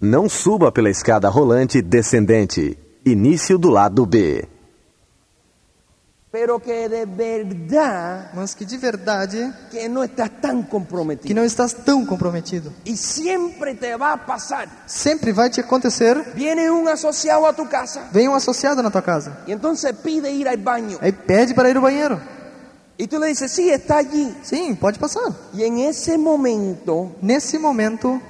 Não 0.00 0.28
suba 0.28 0.72
pela 0.72 0.88
escada 0.90 1.28
rolante 1.28 1.82
descendente. 1.82 2.78
Início 3.04 3.58
do 3.58 3.70
lado 3.70 4.06
B. 4.06 4.48
pero 6.32 6.60
que 6.60 6.88
de 6.88 7.04
verdad 7.06 8.30
mas 8.34 8.54
que 8.54 8.64
de 8.64 8.78
verdade 8.78 9.52
que 9.68 9.88
no 9.88 10.04
estás 10.04 10.30
que 10.30 10.62
comprometido. 10.70 11.34
não 11.34 11.44
estás 11.44 11.72
tão 11.72 12.06
comprometido. 12.06 12.72
Y 12.84 12.96
siempre 12.96 13.74
te 13.74 13.96
va 13.96 14.12
a 14.12 14.16
pasar. 14.16 14.68
Sempre 14.86 15.32
vai 15.32 15.50
te 15.50 15.60
acontecer, 15.60 16.16
Viene 16.36 16.70
un 16.70 16.86
asociado 16.88 17.46
a 17.46 17.52
tu 17.52 17.66
casa 17.68 18.08
vem 18.12 18.28
um 18.28 18.34
associado 18.36 18.80
na 18.80 18.90
tua 18.92 19.02
casa. 19.02 19.42
y 19.44 19.50
entonces 19.52 19.92
pide 20.04 20.30
ir 20.30 20.46
al 20.48 20.58
baño. 20.58 20.98
Aí 21.00 21.10
pede 21.10 21.52
para 21.52 21.68
ir 21.68 21.76
ao 21.76 21.82
banheiro. 21.82 22.20
Y 22.96 23.08
tú 23.08 23.18
le 23.18 23.26
dices, 23.28 23.50
sí, 23.50 23.68
está 23.70 23.96
allí. 23.96 24.32
Sim, 24.42 24.76
pode 24.76 24.98
passar. 25.00 25.32
Y 25.52 25.64
en 25.64 25.78
ese 25.78 26.16
momento 26.16 27.16
Nesse 27.22 27.58
momento, 27.58 28.20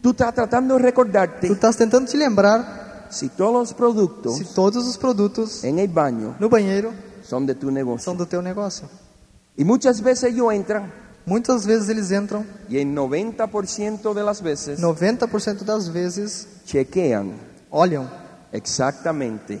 tú 0.00 0.10
estás 0.10 0.34
tratando 0.34 0.74
de 0.74 0.80
tu 0.80 0.84
recordarte 0.84 1.46
estás 1.46 1.76
tentando 1.76 2.10
te 2.10 2.16
lembrar 2.16 3.06
si 3.10 3.28
todos 3.28 3.52
los 3.52 3.74
productos 3.74 4.38
se 4.38 4.44
todos 4.54 4.86
os 4.86 4.98
produtos 4.98 5.64
en 5.64 5.78
el 5.78 5.88
baño 5.88 6.36
no 6.38 6.48
banheiro 6.48 6.92
son 7.22 7.44
de 7.44 7.54
tu 7.54 7.70
negocio. 7.70 8.04
são 8.04 8.16
do 8.16 8.24
teu 8.24 8.40
negócio. 8.40 8.88
Y 9.56 9.64
muchas 9.64 10.00
veces 10.00 10.32
ellos 10.32 10.52
entran 10.52 10.90
Muitas 11.28 11.66
vezes 11.66 11.90
eles 11.90 12.10
entram, 12.10 12.46
y 12.70 12.78
el 12.78 12.88
90% 12.88 14.14
de 14.14 14.22
las 14.22 14.40
veces 14.40 14.80
90% 14.80 15.58
das 15.58 15.92
vezes 15.92 16.48
chequean 16.64 17.32
olham 17.68 18.08
exactamente 18.50 19.60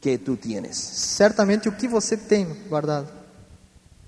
qué 0.00 0.16
tú 0.16 0.34
tienes. 0.34 0.74
certamente 0.74 1.68
o 1.68 1.72
que 1.72 1.86
você 1.86 2.16
tem 2.16 2.46
guardado. 2.70 3.21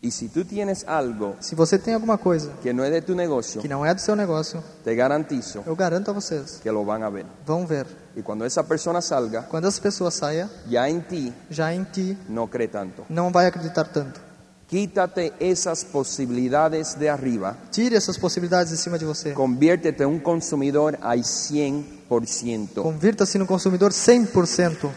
Y 0.05 0.11
si 0.11 0.29
tú 0.29 0.45
tienes 0.45 0.85
algo 0.87 1.35
Se 1.41 1.55
você 1.55 1.79
tem 1.79 1.95
alguma 1.95 2.19
coisa 2.19 2.51
que 2.63 2.75
no 2.75 2.85
es 2.85 2.93
de 2.93 3.01
tu 3.01 3.15
negocio, 3.15 3.63
que 3.63 3.69
não 3.69 3.87
é 3.87 3.95
do 3.95 4.01
seu 4.03 4.15
negócio, 4.15 4.63
te 4.85 4.95
garantizo 4.95 5.63
eu 5.67 5.75
garanto 5.75 6.11
a 6.11 6.13
vocês, 6.13 6.61
que 6.63 6.71
lo 6.71 6.85
van 6.85 7.03
a 7.03 7.09
ver. 7.09 7.25
vão 7.47 7.67
ver. 7.67 7.87
Y 8.15 8.21
cuando 8.21 8.45
esa 8.45 8.63
persona 8.65 9.01
salga, 9.01 9.45
Quando 9.49 9.67
essa 9.67 9.81
pessoa 9.81 10.11
saia, 10.11 10.51
ya 10.69 10.87
en 10.91 11.01
ti 11.01 11.33
já 11.51 11.73
em 11.73 11.85
ti 11.85 12.19
no 12.29 12.47
cree 12.49 12.69
tanto. 12.69 13.07
não 13.09 13.33
vai 13.33 13.47
acreditar 13.47 13.85
tanto. 13.89 14.21
Quítate 14.69 15.33
esas 15.41 15.85
posibilidades 15.85 16.95
de 16.99 17.09
arriba. 17.09 17.57
Tire 17.71 17.97
essas 17.97 18.19
possibilidades 18.19 18.73
em 18.73 18.77
cima 18.77 18.99
de 18.99 19.07
você. 19.07 19.33
Conviértete 19.33 20.03
en 20.03 20.09
un 20.11 20.19
consumidor 20.21 20.99
al 21.01 21.21
100%. 21.21 22.83
Convirta-se 22.83 23.39
no 23.39 23.47
consumidor 23.47 23.93
100%. 23.93 24.91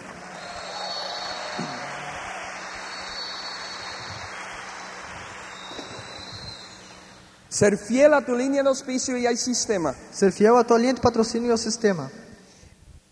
Ser 7.57 7.75
fiel 7.75 8.13
a 8.13 8.21
tu 8.21 8.35
línea 8.35 8.61
de 8.61 8.69
auspicio 8.69 9.17
y 9.17 9.25
al 9.25 9.35
sistema. 9.35 9.95
Ser 10.11 10.31
fiel 10.31 10.55
à 10.57 10.63
tua 10.63 10.77
linha 10.77 10.93
de 10.93 11.01
patrocínio 11.01 11.49
e 11.49 11.51
ao 11.51 11.57
sistema. 11.57 12.07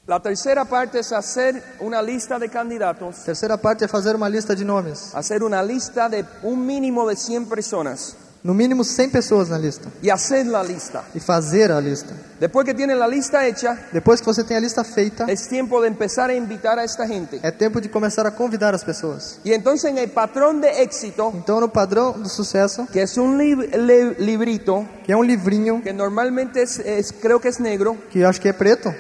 La 0.05 0.19
tercera 0.19 0.65
parte 0.65 0.99
es 0.99 1.11
hacer 1.11 1.63
una 1.79 1.99
lista 1.99 2.37
de 2.37 2.47
candidatos, 2.47 3.23
Terceira 3.25 3.57
parte 3.57 3.85
é 3.85 3.87
fazer 3.87 4.15
uma 4.15 4.29
lista 4.29 4.53
de 4.53 4.63
nomes. 4.63 5.15
hacer 5.15 5.41
una 5.41 5.63
lista 5.63 6.07
de 6.07 6.23
un 6.43 6.63
mínimo 6.63 7.07
de 7.07 7.15
100 7.15 7.47
personas 7.47 8.15
No 8.45 8.53
mínimo 8.53 8.83
100 8.83 9.09
pessoas 9.09 9.49
na 9.49 9.57
lista. 9.57 9.89
y 10.03 10.09
hacer 10.11 10.45
la 10.45 10.61
lista. 10.63 11.03
E 11.15 11.19
fazer 11.19 11.71
a 11.71 11.81
lista. 11.81 12.13
Después 12.39 12.63
que 12.63 12.75
tienes 12.75 12.95
la 12.95 13.07
lista 13.07 13.43
hecha, 13.47 13.75
Depois 13.91 14.19
que 14.21 14.25
você 14.27 14.43
tem 14.43 14.55
a 14.55 14.59
lista 14.59 14.83
feita, 14.83 15.25
es 15.27 15.47
tiempo 15.47 15.81
de 15.81 15.87
empezar 15.87 16.29
a 16.29 16.35
invitar 16.35 16.77
a 16.77 16.83
esta 16.83 17.07
gente. 17.07 17.39
é 17.41 17.49
tempo 17.49 17.81
de 17.81 17.89
começar 17.89 18.27
a 18.27 18.31
convidar 18.35 18.75
as 18.75 18.83
pessoas. 18.83 19.39
Y 19.43 19.51
entonces 19.51 19.89
en 19.89 19.97
el 19.97 20.11
patrón 20.11 20.61
de 20.61 20.69
éxito, 20.83 21.33
Então, 21.35 21.59
no 21.59 21.69
padrão 21.69 22.11
do 22.21 22.29
sucesso, 22.29 22.85
que 22.93 23.01
es 23.01 23.17
un 23.17 23.35
lib- 23.39 23.67
le- 23.75 24.13
librito 24.19 24.85
que 25.03 25.11
é 25.11 25.17
um 25.17 25.23
livrinho 25.23 25.81
que 25.81 25.91
normalmente 25.91 26.61
es, 26.61 26.77
es- 26.77 27.11
creo 27.11 27.39
que 27.39 27.47
es 27.47 27.59
negro, 27.59 27.97
que 28.11 28.19
eu 28.19 28.29
acho 28.29 28.39
que 28.39 28.49
é 28.49 28.53
preto, 28.53 28.93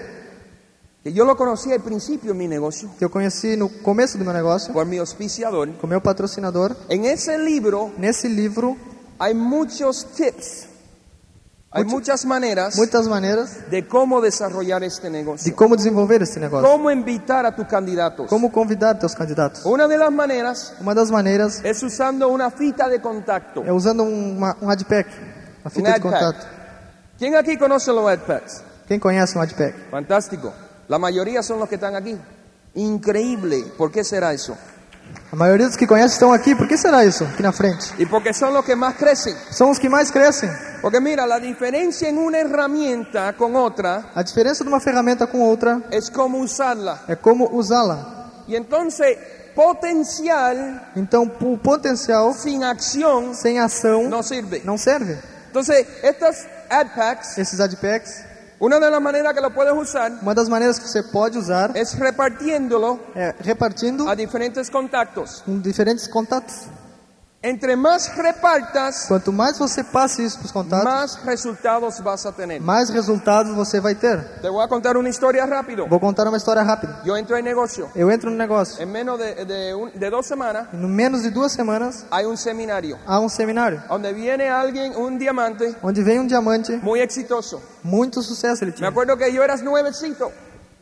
que 1.03 1.13
yo 1.13 1.23
lo 1.23 1.35
conocí 1.37 1.71
al 1.71 1.81
principio 1.81 2.31
en 2.31 2.37
mi 2.39 2.47
negocio 2.47 2.89
que 2.97 3.05
eu 3.05 3.11
conheci 3.11 3.55
no 3.55 3.69
começo 3.83 4.17
do 4.17 4.23
meu 4.25 4.33
negócio, 4.33 4.73
por 4.73 4.87
mi 4.87 4.97
auspiciador. 4.97 5.69
com 5.79 5.85
meu 5.85 6.01
patrocinador. 6.01 6.75
En 6.89 7.05
ese 7.05 7.37
libro 7.37 7.91
Nesse 7.99 8.27
livro, 8.27 8.75
hay 9.19 9.33
muchos 9.33 10.05
tips, 10.15 10.67
hay 11.71 11.83
Mucho- 11.83 11.95
muchas 11.97 12.25
maneras 12.25 12.75
muitas 12.77 13.07
maneiras 13.07 13.69
de 13.69 13.85
cómo 13.87 14.21
desarrollar 14.21 14.83
este 14.83 15.03
de 15.09 15.09
negocio, 15.09 15.55
como 15.55 15.75
desenvolver 15.75 16.23
esse 16.23 16.39
negócio. 16.39 16.69
cómo 16.69 16.89
invitar 16.91 17.45
a 17.45 17.55
tus 17.55 17.67
candidatos. 17.67 18.27
Como 18.29 18.51
convidar 18.51 18.97
teus 18.99 19.13
candidatos. 19.15 19.65
Una 19.65 19.87
de 19.87 19.97
las 19.97 20.11
maneras 20.11 20.73
Uma 20.79 20.93
das 20.93 21.11
maneiras 21.11 21.61
es 21.63 21.81
usando 21.83 22.29
una 22.29 22.49
fita 22.51 22.87
de 22.87 23.01
contacto. 23.01 23.63
é 23.63 23.71
usando 23.73 24.03
uma, 24.03 24.55
um 24.61 24.69
adpack, 24.69 25.07
uma 25.61 25.69
fita 25.69 25.81
Um 25.81 25.83
de 25.83 25.89
adpack. 25.91 26.01
contato. 26.01 26.45
¿Quién 27.17 27.35
aquí 27.35 27.57
conoce 27.57 27.91
los 27.93 28.05
AdPacks? 28.07 28.61
Quem 28.87 28.99
conhece 28.99 29.37
um 29.37 29.41
adpack? 29.41 29.89
Fantástico. 29.89 30.53
La 30.87 30.99
mayoría 30.99 31.41
son 31.41 31.59
los 31.59 31.67
que 31.69 31.75
están 31.75 31.95
aquí. 31.95 32.15
Increíble. 32.75 33.63
¿Por 33.77 33.91
qué 33.91 34.03
será 34.03 34.33
eso? 34.33 34.55
A 35.31 35.35
maioria 35.35 35.67
dos 35.67 35.75
que 35.75 35.85
conhecem 35.85 36.13
estão 36.13 36.31
aqui. 36.31 36.55
Por 36.55 36.67
que 36.67 36.77
será 36.77 37.03
isso? 37.03 37.23
Aqui 37.25 37.41
na 37.43 37.51
frente. 37.51 37.93
Y 37.97 38.05
porque 38.05 38.33
son 38.33 38.53
los 38.53 38.63
que 38.63 38.75
más 38.75 38.95
crecen. 38.95 39.35
São 39.51 39.69
os 39.69 39.77
que 39.79 39.89
mais 39.89 40.09
crescem. 40.11 40.49
Porque 40.81 41.01
mira, 41.01 41.25
la 41.25 41.39
diferencia 41.39 42.07
en 42.07 42.17
una 42.17 42.37
herramienta 42.39 43.33
con 43.33 43.55
otra 43.55 44.11
A 44.15 44.21
diferença 44.23 44.63
de 44.63 44.69
uma 44.69 44.79
ferramenta 44.79 45.27
com 45.27 45.41
outra 45.41 45.81
es 45.91 46.09
cómo 46.09 46.37
usarla. 46.39 47.01
é 47.07 47.15
como 47.17 47.49
usá-la. 47.51 48.31
Y 48.47 48.55
entonces, 48.55 49.17
potencial 49.55 50.55
Então, 50.95 51.23
o 51.41 51.57
potencial 51.57 52.33
sin 52.33 52.63
acción 52.63 53.33
sem 53.33 53.59
ação 53.59 54.07
no 54.09 54.21
sirve. 54.23 54.61
não 54.63 54.77
serve. 54.77 55.17
Entonces, 55.47 55.85
estas 56.03 56.45
ad 56.69 56.89
packs, 56.95 57.37
Esses 57.37 57.59
adpacks, 57.59 58.11
una 58.19 58.34
de 58.79 58.89
las 58.89 59.01
maneras 59.01 59.33
que 59.33 59.41
lo 59.41 59.51
puedes 59.51 59.73
usar 59.73 60.11
uma 60.21 60.33
das 60.33 60.47
maneiras 60.49 60.79
que 60.79 60.87
você 60.87 61.03
pode 61.03 61.37
usar 61.37 61.75
es 61.75 61.93
repartiéndolo 61.93 62.99
é 63.15 63.33
repartindo 63.39 64.07
a 64.07 64.15
diferentes 64.15 64.69
diferentes 65.61 66.07
contatos. 66.07 66.67
Entre 67.47 67.75
más 67.75 68.07
repartas, 68.17 69.05
Quanto 69.07 69.31
mais 69.31 69.59
você 69.59 69.83
passe 69.83 70.23
isso 70.25 70.37
para 70.39 70.45
os 70.47 70.51
contatos, 70.51 70.85
más 70.85 71.15
resultados 71.23 71.99
vas 71.99 72.25
a 72.25 72.31
tener. 72.31 72.59
mais 72.59 72.89
resultados 72.89 73.53
você 73.55 73.79
vai 73.79 73.93
ter. 73.93 74.17
Te 74.41 74.49
voy 74.49 74.63
a 74.63 74.67
contar 74.67 74.97
una 74.97 75.09
historia 75.09 75.45
rápido. 75.45 75.85
Vou 75.87 75.99
contar 75.99 76.27
uma 76.27 76.37
história 76.37 76.63
rápida. 76.63 77.01
Yo 77.05 77.15
entro 77.15 77.37
en 77.37 77.43
negocio. 77.43 77.87
Eu 77.95 78.09
entro 78.09 78.31
no 78.31 78.35
negócio. 78.37 78.81
En 78.81 78.91
menos 78.91 79.19
de, 79.19 79.45
de 79.45 79.75
un- 79.75 79.91
de 79.93 80.09
dos 80.09 80.25
semanas 80.25 80.69
no 80.73 80.87
menos 80.87 81.21
de 81.21 81.29
duas 81.29 81.51
semanas 81.51 82.05
hay 82.09 82.25
un 82.25 82.35
seminario 82.35 82.97
há 83.05 83.19
um 83.19 83.29
seminário 83.29 83.79
donde 83.89 84.11
viene 84.13 84.49
alguien, 84.49 84.95
un 84.97 85.19
diamante 85.19 85.75
onde 85.83 86.01
vem 86.03 86.19
um 86.19 86.25
diamante, 86.27 86.77
muy 86.81 86.99
exitoso. 86.99 87.61
muito 87.83 88.23
sucesso 88.23 88.63
ele 88.63 88.71
Me 88.71 88.77
tinha. 88.77 88.89
acuerdo 88.89 89.15
que 89.17 89.31
yo 89.31 89.43
era 89.43 89.55
nuevecito. 89.57 90.31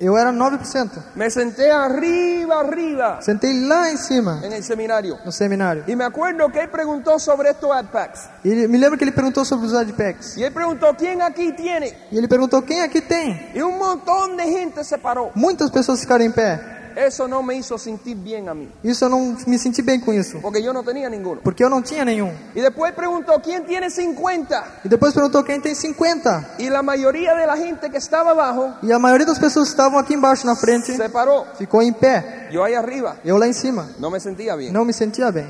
Eu 0.03 0.18
era 0.18 0.34
9%. 0.34 0.90
Me 1.16 1.30
senté 1.30 1.72
arriba, 1.72 2.59
arriba 2.59 3.22
Sentei 3.22 3.53
lá 3.62 3.90
em 3.90 3.96
cima, 3.96 4.41
en 4.44 4.52
el 4.52 4.62
seminario. 4.62 5.18
no 5.24 5.31
seminário. 5.31 5.86
Y 5.88 5.96
me 5.96 6.03
acuerdo 6.03 6.50
que 6.52 6.59
él 6.59 6.69
preguntó 6.69 7.18
sobre 7.19 7.52
estos 7.52 7.72
ad 7.72 7.86
packs. 7.86 8.30
E 8.44 8.50
ele, 8.50 8.68
me 8.68 8.78
lembro 8.78 8.97
que 8.97 9.06
ele 9.06 9.13
perguntou 9.13 9.46
sobre 9.46 9.68
os 9.68 9.74
adpacks. 9.74 10.38
Y 10.38 10.44
él 10.44 10.52
preguntó, 10.52 10.94
¿quién 10.97 11.22
aquí 11.22 11.53
tiene? 11.53 11.94
E 12.12 12.18
ele 12.18 12.28
perguntou 12.28 12.62
quem 12.63 12.81
aqui 12.81 13.00
tem. 13.02 13.52
Y 13.56 13.62
un 13.62 13.78
montón 13.78 14.36
de 14.36 14.44
gente 14.44 14.84
se 14.84 14.97
paró. 14.97 15.31
Muitas 15.36 15.72
pessoas 15.72 16.02
ficaram 16.02 16.25
em 16.25 16.31
pé. 16.31 16.59
Eso 16.96 17.28
no 17.28 17.42
me 17.44 17.56
hizo 17.56 17.78
sentir 17.78 18.16
bien 18.16 18.48
a 18.50 18.54
mí, 18.54 18.70
Isso 18.84 19.06
eu 19.06 19.09
não 19.09 19.36
me 19.48 19.58
senti 19.58 19.81
bem 19.81 20.00
com 20.00 20.14
isso, 20.14 20.40
porque 20.42 20.62
yo 20.62 20.74
no 20.74 20.84
tenía 20.84 21.09
ninguno. 21.09 21.42
porque 21.44 21.64
eu 21.64 21.70
não 21.70 21.81
tinha 21.81 22.04
nenhum. 22.06 22.31
Y 22.56 22.62
después 22.62 22.94
preguntó, 22.94 23.42
¿quién 23.42 23.66
tiene 23.66 23.90
50? 23.90 24.81
E 24.86 24.90
depois 24.90 25.14
perguntou 25.14 25.44
quem 25.44 25.59
tem 25.62 25.74
50. 25.76 26.56
Y 26.59 26.70
la 26.70 26.81
mayoría 26.84 27.34
de 27.36 27.46
la 27.48 27.58
gente 27.58 27.90
que 27.90 27.98
estaba 27.98 28.31
abajo 28.31 28.76
E 28.84 28.92
a 28.94 29.00
maioria 29.00 29.26
das 29.26 29.40
pessoas 29.40 29.66
que 29.70 29.72
estavam 29.74 29.98
aqui 30.00 30.14
embaixo 30.14 30.46
na 30.46 30.56
frente 30.56 30.96
se 30.96 31.09
paró. 31.09 31.46
ficou 31.58 31.81
em 31.81 31.94
pé. 31.94 32.50
Yo 32.52 32.64
ahí 32.64 32.76
arriba 32.76 33.18
Eu 33.24 33.38
lá 33.38 33.48
em 33.48 33.54
cima. 33.54 33.90
no 34.00 34.12
me 34.12 34.20
sentía 34.20 34.56
bien. 34.56 34.72
Não 34.72 34.86
me 34.86 34.94
sentia 34.94 35.31
bem. 35.31 35.48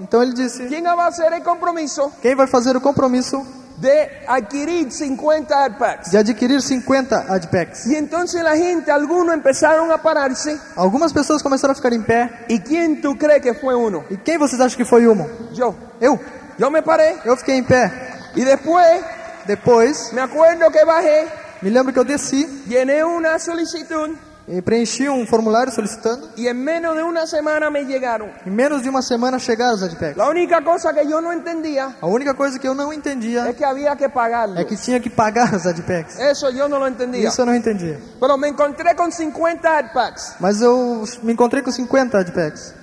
Então 0.00 0.22
ele 0.22 0.32
disse: 0.34 0.66
¿quién 0.68 0.84
va 0.84 1.04
a 1.04 1.08
hacer 1.08 1.32
el 1.32 1.42
compromiso 1.42 2.10
quem 2.20 2.34
vai 2.34 2.46
fazer 2.46 2.76
o 2.76 2.80
compromisso 2.80 3.44
de 3.80 4.24
adquirir 4.26 4.90
50 4.90 5.64
ad 5.64 5.78
packs? 5.78 6.10
de 6.10 6.18
adquirir 6.18 6.60
50 6.60 7.26
adpacks? 7.28 7.86
Y 7.86 7.96
entonces 7.96 8.42
la 8.42 8.56
gente, 8.56 8.90
algunos 8.90 9.34
empezaron 9.34 9.90
a 9.92 9.98
pararse. 10.02 10.58
Algumas 10.76 11.12
pessoas 11.12 11.42
começaram 11.42 11.72
a 11.72 11.74
ficar 11.74 11.92
em 11.92 12.02
pé. 12.02 12.30
¿Y 12.48 12.60
quién 12.60 13.00
tú 13.00 13.16
crees 13.16 13.40
que 13.42 13.54
fue 13.54 13.74
uno? 13.74 14.04
E 14.10 14.16
quem 14.16 14.38
vocês 14.38 14.60
acham 14.60 14.76
que 14.76 14.84
foi 14.84 15.06
uma? 15.06 15.26
Yo. 15.52 15.74
Eu. 16.00 16.18
Yo 16.58 16.70
me 16.70 16.82
paré 16.82 17.16
Eu 17.24 17.36
fiquei 17.36 17.56
em 17.56 17.64
pé. 17.64 17.90
y 18.34 18.44
después 18.44 19.02
Depois, 19.46 20.12
me 20.12 20.20
acuerdo 20.20 20.70
que 20.70 20.84
bajé, 20.84 21.26
me 21.62 21.70
lembro 21.70 21.90
que 21.90 21.98
eu 21.98 22.04
desci 22.04 22.44
llené 22.68 23.02
una 23.02 23.38
solicitud 23.38 24.10
e 24.48 24.62
preenchi 24.62 25.06
um 25.08 25.26
formulário 25.26 25.70
solicitando. 25.72 26.30
y 26.36 26.46
en 26.48 26.56
menos 26.64 26.96
de 26.96 27.02
una 27.02 27.26
semana 27.26 27.70
me 27.70 27.84
llegaron. 27.84 28.30
Em 28.46 28.50
menos 28.50 28.82
de 28.82 28.88
uma 28.88 29.02
semana 29.02 29.38
chegaram 29.38 29.74
os 29.74 29.82
adpacks. 29.82 30.16
La 30.16 30.28
única 30.28 30.64
cosa 30.64 30.92
que 30.94 31.06
yo 31.06 31.20
no 31.20 31.32
entendía 31.32 31.96
A 32.00 32.06
única 32.06 32.34
coisa 32.34 32.58
que 32.58 32.66
eu 32.66 32.74
não 32.74 32.90
es 32.90 32.98
entendia 32.98 33.52
que 33.52 33.64
había 33.64 33.94
que 33.96 34.08
pagarlo. 34.08 34.58
é 34.58 34.64
que 34.64 34.76
tinha 34.76 34.98
que 35.00 35.10
pagar 35.10 35.54
os 35.54 35.66
adpacks. 35.66 36.18
Eso 36.18 36.50
yo 36.50 36.68
no 36.68 36.78
lo 36.78 36.86
entendía. 36.88 37.28
Isso 37.28 37.40
eu 37.42 37.46
não 37.46 37.54
entendia. 37.54 38.00
Pero 38.18 38.38
me 38.38 38.48
encontré 38.48 38.94
con 38.94 39.12
50 39.12 39.68
ad 39.68 39.92
packs. 39.92 40.36
Mas 40.40 40.62
eu 40.62 41.04
me 41.22 41.32
encontrei 41.32 41.62
com 41.62 41.70
50 41.70 42.18
adpacks. 42.18 42.74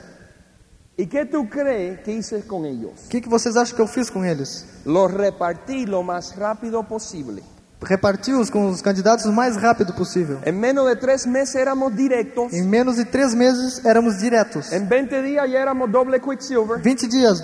¿Y 0.97 1.07
qué 1.07 1.25
tú 1.25 1.49
crees 1.49 1.99
que 2.01 2.11
hice 2.13 2.45
con 2.47 2.63
ellos? 2.65 2.93
O 3.07 3.09
que, 3.09 3.19
que 3.19 3.27
vocês 3.27 3.57
acham 3.57 3.75
que 3.75 3.81
eu 3.81 3.87
fiz 3.87 4.09
com 4.09 4.23
eles? 4.23 4.65
Los 4.85 5.11
repartí 5.11 5.85
lo 5.85 6.03
más 6.03 6.35
rápido 6.37 6.83
posible. 6.83 7.43
Repartiu-os 7.85 8.49
com 8.49 8.69
os 8.69 8.81
candidatos 8.81 9.25
o 9.25 9.31
mais 9.31 9.55
rápido 9.55 9.93
possível. 9.93 10.39
En 10.45 10.53
menos 10.53 10.87
de 10.87 10.95
tres 10.95 11.25
meses 11.25 11.55
éramos 11.55 11.95
directos. 11.95 12.53
Em 12.53 12.63
menos 12.63 12.97
de 12.97 13.05
três 13.05 13.33
meses 13.33 13.83
éramos 13.85 14.17
diretos. 14.17 14.71
En 14.71 14.87
20 14.87 15.21
días 15.21 15.49
ya 15.49 15.59
éramos 15.59 15.91
doble 15.91 16.19
Quicksilver. 16.19 16.81
20 16.81 17.07
dias, 17.07 17.43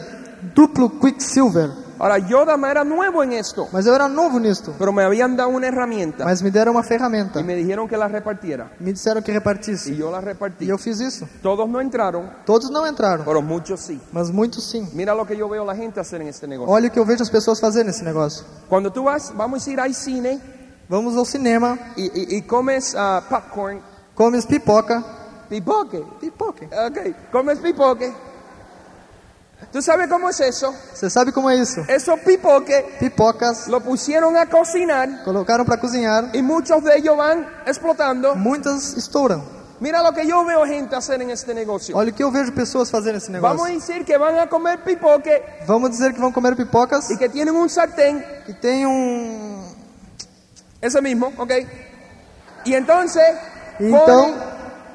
duplo 0.53 0.89
Quicksilver. 0.99 1.69
Ahora, 2.03 2.17
yo 2.17 2.41
era 2.41 2.83
nuevo 2.83 3.21
en 3.21 3.31
esto, 3.33 3.67
Mas 3.71 3.85
eu 3.85 3.93
era 3.93 4.07
novo 4.09 4.39
nisto. 4.39 4.73
pero 4.79 4.91
me 4.91 5.03
habían 5.03 5.37
dado 5.37 5.49
una 5.49 5.67
herramienta 5.67 6.25
Mas 6.25 6.41
me 6.41 6.49
deram 6.49 6.73
uma 6.73 6.81
ferramenta. 6.81 7.39
y 7.39 7.43
me 7.43 7.53
dijeron 7.53 7.87
que 7.87 7.95
la 7.95 8.07
repartiera. 8.07 8.71
Me 8.79 8.91
disseram 8.91 9.21
que 9.21 9.31
repartisse. 9.31 9.91
Y 9.91 9.97
yo 9.97 10.09
la 10.09 10.19
repartí. 10.19 10.65
E 10.65 10.69
eu 10.69 10.79
fiz 10.79 10.99
isso. 10.99 11.27
Todos 11.43 11.69
no 11.69 11.79
entraron, 11.79 12.27
Todos 12.43 12.71
não 12.71 12.87
entraram, 12.87 13.23
pero 13.23 13.39
muchos 13.43 13.81
sí. 13.81 14.01
mas 14.11 14.31
muitos 14.31 14.63
sim. 14.71 14.89
Mira 14.93 15.13
lo 15.13 15.27
que 15.27 15.37
yo 15.37 15.47
veo 15.47 15.63
la 15.63 15.75
gente 15.75 15.99
hacer 15.99 16.19
en 16.21 16.27
este 16.29 16.47
negocio. 16.47 16.73
Olha 16.73 16.87
o 16.87 16.91
que 16.91 16.97
eu 16.97 17.05
vejo 17.05 17.21
as 17.21 17.29
pessoas 17.29 17.59
fazendo 17.59 17.85
nesse 17.89 18.03
negócio. 18.03 18.43
Cuando 18.67 18.89
tú 18.91 19.03
vas, 19.03 19.31
vamos 19.35 19.67
a 19.67 19.69
ir 19.69 19.79
al 19.79 19.93
cine 19.93 20.41
Vamos 20.89 21.15
ao 21.15 21.23
cinema, 21.23 21.77
y, 21.95 22.05
y- 22.07 22.37
y 22.37 22.41
comes 22.41 22.95
ah, 22.97 23.21
popcorn, 23.29 23.79
comes 24.15 24.45
pipoca. 24.47 25.01
pipoque. 25.47 26.03
Pipoca. 26.19 26.65
Ok, 26.87 26.97
comes 27.31 27.59
pipoque. 27.59 28.11
¿Tú 29.71 29.81
sabes 29.81 30.07
cómo 30.09 30.27
es 30.29 30.39
eso? 30.39 30.73
Você 30.93 31.09
sabe 31.09 31.31
como 31.31 31.49
é 31.49 31.55
isso? 31.55 31.81
Esos 31.87 32.19
pipoques 32.21 32.83
Pipocas 32.99 33.67
lo 33.67 33.79
pusieron 33.79 34.35
a 34.35 34.45
cocinar 34.47 35.23
colocaram 35.23 35.65
para 35.65 35.79
cozinhar. 35.79 36.29
y 36.33 36.41
muchos 36.41 36.83
de 36.83 36.97
ellos 36.97 37.15
van 37.15 37.47
explotando. 37.65 38.35
Muitas 38.35 38.95
estouram. 38.97 39.41
Mira 39.79 40.03
lo 40.03 40.11
que 40.13 40.27
yo 40.27 40.43
veo 40.45 40.63
gente 40.65 40.95
hacer 40.95 41.21
en 41.21 41.29
este 41.31 41.53
negocio. 41.55 41.95
Olha 41.95 42.11
o 42.11 42.13
que 42.13 42.21
eu 42.21 42.29
vejo 42.31 42.51
pessoas 42.53 42.91
fazendo 42.91 43.13
nesse 43.15 43.31
Vamos 43.31 43.65
a 43.65 43.69
negócio. 43.69 43.79
decir 43.95 44.05
que 44.05 44.17
van 44.17 44.37
a 44.37 44.47
comer 44.47 44.79
pipoque 44.83 45.41
Vamos 45.65 45.89
dizer 45.91 46.13
que 46.13 46.19
vão 46.19 46.31
comer 46.31 46.55
pipocas 46.55 47.09
y 47.09 47.17
que 47.17 47.29
tienen 47.29 47.55
un 47.55 47.67
sartén, 47.69 48.23
e 48.47 48.53
tem 48.53 48.85
um. 48.85 49.63
ese 50.81 51.01
mismo, 51.01 51.31
¿ok? 51.37 51.51
Y 52.65 52.73
entonces 52.75 53.23
Então- 53.79 54.35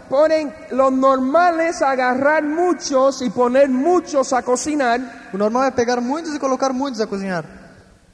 ponen, 0.08 0.52
lo 0.70 0.90
normal 0.90 1.60
es 1.60 1.82
agarrar 1.82 2.42
muchos 2.42 3.22
y 3.22 3.30
poner 3.30 3.68
muchos 3.68 4.32
a 4.32 4.42
cocinar, 4.42 5.00
O 5.32 5.36
normal 5.38 5.64
é 5.64 5.70
pegar 5.70 6.00
muitos 6.00 6.34
e 6.34 6.38
colocar 6.38 6.72
muitos 6.72 7.00
a 7.00 7.06
cozinhar. 7.06 7.44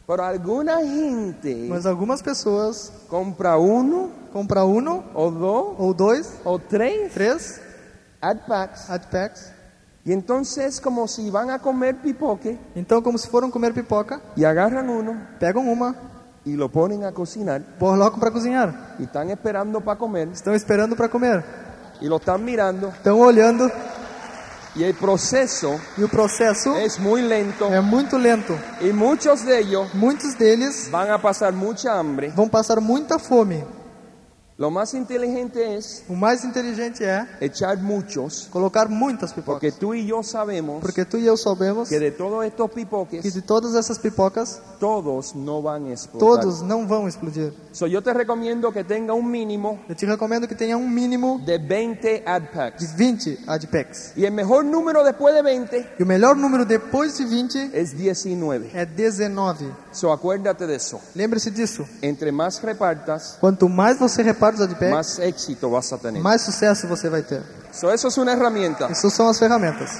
pero 0.06 0.22
alguna 0.24 0.80
gente 0.82 1.66
Mas 1.70 1.86
algumas 1.86 2.20
pessoas 2.22 2.92
compra 3.08 3.56
uno 3.56 4.10
compram 4.32 4.66
um 4.68 5.02
o 5.14 5.30
dos 5.30 5.78
ou 5.78 5.94
dois, 5.94 6.26
o 6.44 6.58
tres 6.58 7.12
três 7.12 7.60
ad 8.20 8.38
packs 8.46 8.90
ad 8.90 9.02
packs. 9.10 9.52
y 10.04 10.12
entonces 10.12 10.80
como 10.80 11.06
si 11.06 11.30
van 11.30 11.50
a 11.50 11.58
comer 11.60 11.94
pipoque 12.02 12.58
Então, 12.74 13.00
como 13.00 13.16
se 13.18 13.28
foram 13.28 13.50
comer 13.50 13.72
pipoca, 13.72 14.20
y 14.36 14.44
agarran 14.44 14.88
uno 14.90 15.14
pegam 15.38 15.68
uma, 15.68 15.94
y 16.44 16.56
lo 16.56 16.68
ponen 16.68 17.04
a 17.04 17.12
cocinar 17.12 17.62
colocam 17.78 18.18
para 18.18 18.32
cozinhar. 18.32 18.96
y 18.98 19.04
están 19.04 19.30
esperando 19.30 19.80
para 19.80 19.96
comer 19.98 20.28
Estão 20.32 20.52
esperando 20.54 20.96
para 20.96 21.08
comer. 21.08 21.44
Y 22.00 22.06
lo 22.08 22.16
están 22.16 22.44
mirando 22.44 22.88
Estão 22.88 23.18
olhando 23.20 23.70
y 24.74 24.84
el 24.84 24.94
proceso 24.94 25.78
e 25.98 26.02
o 26.04 26.08
processo 26.08 26.76
es 26.78 26.98
muy 26.98 27.20
lento 27.22 27.66
é 27.66 27.80
muito 27.80 28.16
lento. 28.18 28.58
y 28.80 28.92
muchos 28.92 29.44
de 29.44 29.58
ellos 29.60 29.92
Muitos 29.94 30.36
deles 30.38 30.88
van 30.90 31.10
a 31.10 31.18
pasar 31.20 31.52
mucha 31.52 31.92
hambre. 31.92 32.28
vão 32.34 32.48
passar 32.48 32.80
muita 32.80 33.18
fome. 33.18 33.64
Lo 34.62 34.70
más 34.70 34.94
inteligente 34.94 35.74
es 35.74 36.04
O 36.08 36.14
mais 36.14 36.44
inteligente 36.44 37.04
é 37.04 37.26
echar 37.40 37.76
muchos, 37.78 38.46
colocar 38.48 38.88
muitas 38.88 39.32
porque 39.32 39.72
pipocas. 39.72 39.80
tú 39.80 39.92
y 39.92 40.06
yo 40.06 40.22
sabemos 40.22 40.80
Porque 40.80 41.04
tu 41.04 41.16
e 41.16 41.26
eu 41.26 41.36
sabemos 41.36 41.88
que 41.88 41.98
de 41.98 42.12
todos 42.12 42.44
estos 42.44 42.70
que 42.70 42.76
pipoques, 42.76 43.34
de 43.34 43.42
todas 43.42 43.74
essas 43.74 43.98
pipocas, 43.98 44.62
todos 44.78 45.34
no 45.34 45.62
van 45.62 45.86
a 45.86 45.92
explotar. 45.92 46.20
todos 46.44 46.62
não 46.62 46.86
vão 46.86 47.08
explodir. 47.08 47.52
So, 47.72 47.88
yo 47.88 48.02
te 48.02 48.12
recomiendo 48.12 48.70
que 48.72 48.84
tenga 48.84 49.14
un 49.14 49.28
mínimo 49.28 49.80
Eu 49.88 49.96
te 49.96 50.06
recomendo 50.06 50.46
que 50.46 50.54
tenha 50.54 50.76
um 50.76 50.88
mínimo 50.88 51.40
de 51.44 51.58
20 51.58 52.22
ad 52.24 52.42
de 52.42 52.48
packs. 52.48 52.96
20 52.96 53.38
adpacks. 53.48 54.12
Y 54.16 54.26
el 54.26 54.32
mejor 54.32 54.64
número 54.64 55.02
después 55.02 55.34
de 55.34 55.42
20 55.42 55.94
E 55.98 56.02
o 56.04 56.06
melhor 56.06 56.36
número 56.36 56.64
depois 56.64 57.18
de 57.18 57.24
20 57.24 57.70
es 57.72 57.96
19. 57.98 58.70
é 58.74 58.86
19. 58.86 59.66
So, 59.90 60.12
acuérdate 60.12 60.68
de 60.68 60.76
eso. 60.76 61.00
Lembre-se 61.16 61.50
disso. 61.50 61.84
Entre 62.00 62.30
más 62.30 62.62
repartas, 62.62 63.38
Quanto 63.40 63.68
mais 63.68 63.98
você 63.98 64.22
reparte 64.22 64.51
os 64.54 64.60
adpacks, 64.60 64.90
más 64.92 65.18
éxito 65.18 65.70
vas 65.70 65.92
a 65.92 65.98
tener. 65.98 66.22
mais 66.22 66.42
sucesso 66.42 66.86
você 66.86 67.08
vai 67.08 67.22
ter. 67.22 67.42
So, 67.72 67.90
eso 67.90 68.08
es 68.08 68.16
una 68.18 68.32
herramienta. 68.32 68.86
Essas 68.90 69.12
são 69.14 69.28
as 69.28 69.38
ferramentas. 69.38 69.90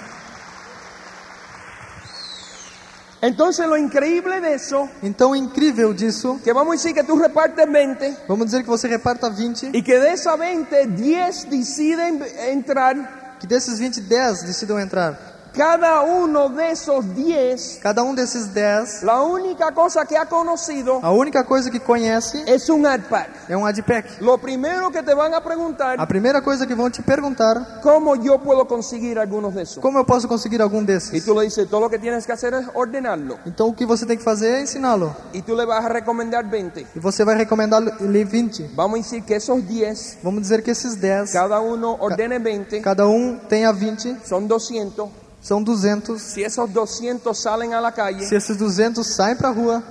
Entonces, 3.25 3.65
lo 3.67 3.77
increíble 3.77 4.41
de 4.41 4.55
eso, 4.55 4.89
Então, 5.01 5.31
o 5.31 5.37
incrível 5.37 5.95
disso, 5.95 6.41
que 6.43 6.53
vamos 6.53 6.83
decir 6.83 6.93
que 6.93 7.05
tú 7.05 7.17
repartes 7.17 7.65
20 7.65 8.17
vamos 8.27 8.47
dizer 8.47 8.63
que 8.65 8.69
você 8.69 8.89
reparta 8.89 9.31
20, 9.31 9.71
y 9.73 9.83
que 9.83 9.97
de 9.99 10.13
esa 10.13 10.37
20, 10.37 10.87
10 10.89 11.49
deciden 11.49 12.21
entrar. 12.51 13.37
que 13.39 13.47
desses 13.47 13.79
20, 13.79 14.01
10 14.01 14.43
decidam 14.45 14.79
entrar. 14.81 15.32
Cada 15.55 16.01
uno 16.01 16.49
de 16.49 16.71
esos 16.71 17.05
10, 17.15 17.81
Cada 17.83 18.03
um 18.03 18.15
desses 18.15 18.55
10, 18.55 19.03
la 19.03 19.21
única 19.23 19.71
cosa 19.73 20.07
que 20.07 20.17
ha 20.17 20.25
conocido 20.25 20.99
a 21.03 21.13
única 21.13 21.45
coisa 21.45 21.71
que 21.71 21.79
conhece 21.79 22.43
es 22.47 22.71
un 22.71 22.87
AdPack. 22.87 23.29
é 23.51 23.57
um 23.57 23.67
adpack. 23.67 24.23
Lo 24.23 24.39
primero 24.39 24.91
que 24.91 25.03
te 25.03 25.13
van 25.15 25.35
a 25.35 25.43
preguntar, 25.43 26.01
A 26.01 26.07
primeira 26.07 26.41
coisa 26.41 26.67
que 26.67 26.75
vão 26.75 26.89
te 26.91 27.03
perguntar, 27.03 27.81
¿cómo 27.83 28.17
yo 28.17 28.39
puedo 28.39 28.67
conseguir 28.67 29.19
algunos 29.19 29.55
de 29.55 29.63
esos? 29.63 29.83
como 29.83 29.99
eu 29.99 30.07
posso 30.07 30.27
conseguir 30.27 30.63
algum 30.63 30.83
Y 30.85 30.87
desses? 30.87 31.23
tú 31.25 31.35
le 31.35 31.43
dices, 31.45 31.69
todo 31.69 31.81
lo 31.83 31.91
que 31.91 31.99
tienes 31.99 32.25
que 32.25 32.33
hacer 32.33 32.55
es 32.55 32.67
ordenarlo. 32.73 33.39
Então, 33.45 33.69
o 33.69 33.75
que 33.75 33.85
você 33.85 34.07
tem 34.07 34.17
que 34.17 34.25
fazer 34.25 34.55
é 34.55 34.61
ensiná-lo. 34.63 35.15
Y 35.35 35.43
tú 35.43 35.55
le 35.55 35.67
vas 35.67 35.85
a 35.85 35.89
recomendar 35.89 36.49
20. 36.49 36.87
E 36.97 36.99
você 36.99 37.25
vai 37.27 37.37
recomendar-lhe 37.37 38.25
20. 38.25 38.71
Vamos 38.75 39.01
a 39.01 39.03
decir 39.03 39.23
que 39.23 39.35
esos 39.35 39.63
10, 39.69 40.19
Vamos 40.23 40.41
dizer 40.41 40.63
que 40.63 40.71
esses 40.71 40.99
10, 40.99 41.31
cada 41.31 41.61
uno 41.61 41.99
ordene 42.01 42.39
20, 42.39 42.81
cada 42.81 43.07
um 43.07 43.39
tenha 43.51 43.71
20, 43.71 44.17
son 44.25 44.49
200. 44.49 45.11
São 45.43 45.63
200. 45.63 46.23
Si 46.23 46.43
esos 46.43 46.71
200 46.71 47.37
salen 47.37 47.75
a 47.75 47.81
la 47.81 47.93
calle, 47.93 48.25
Se 48.27 48.37
esses 48.37 48.57
200 48.57 49.05
saem 49.07 49.37
para 49.37 49.49
a 49.49 49.53
rua, 49.53 49.83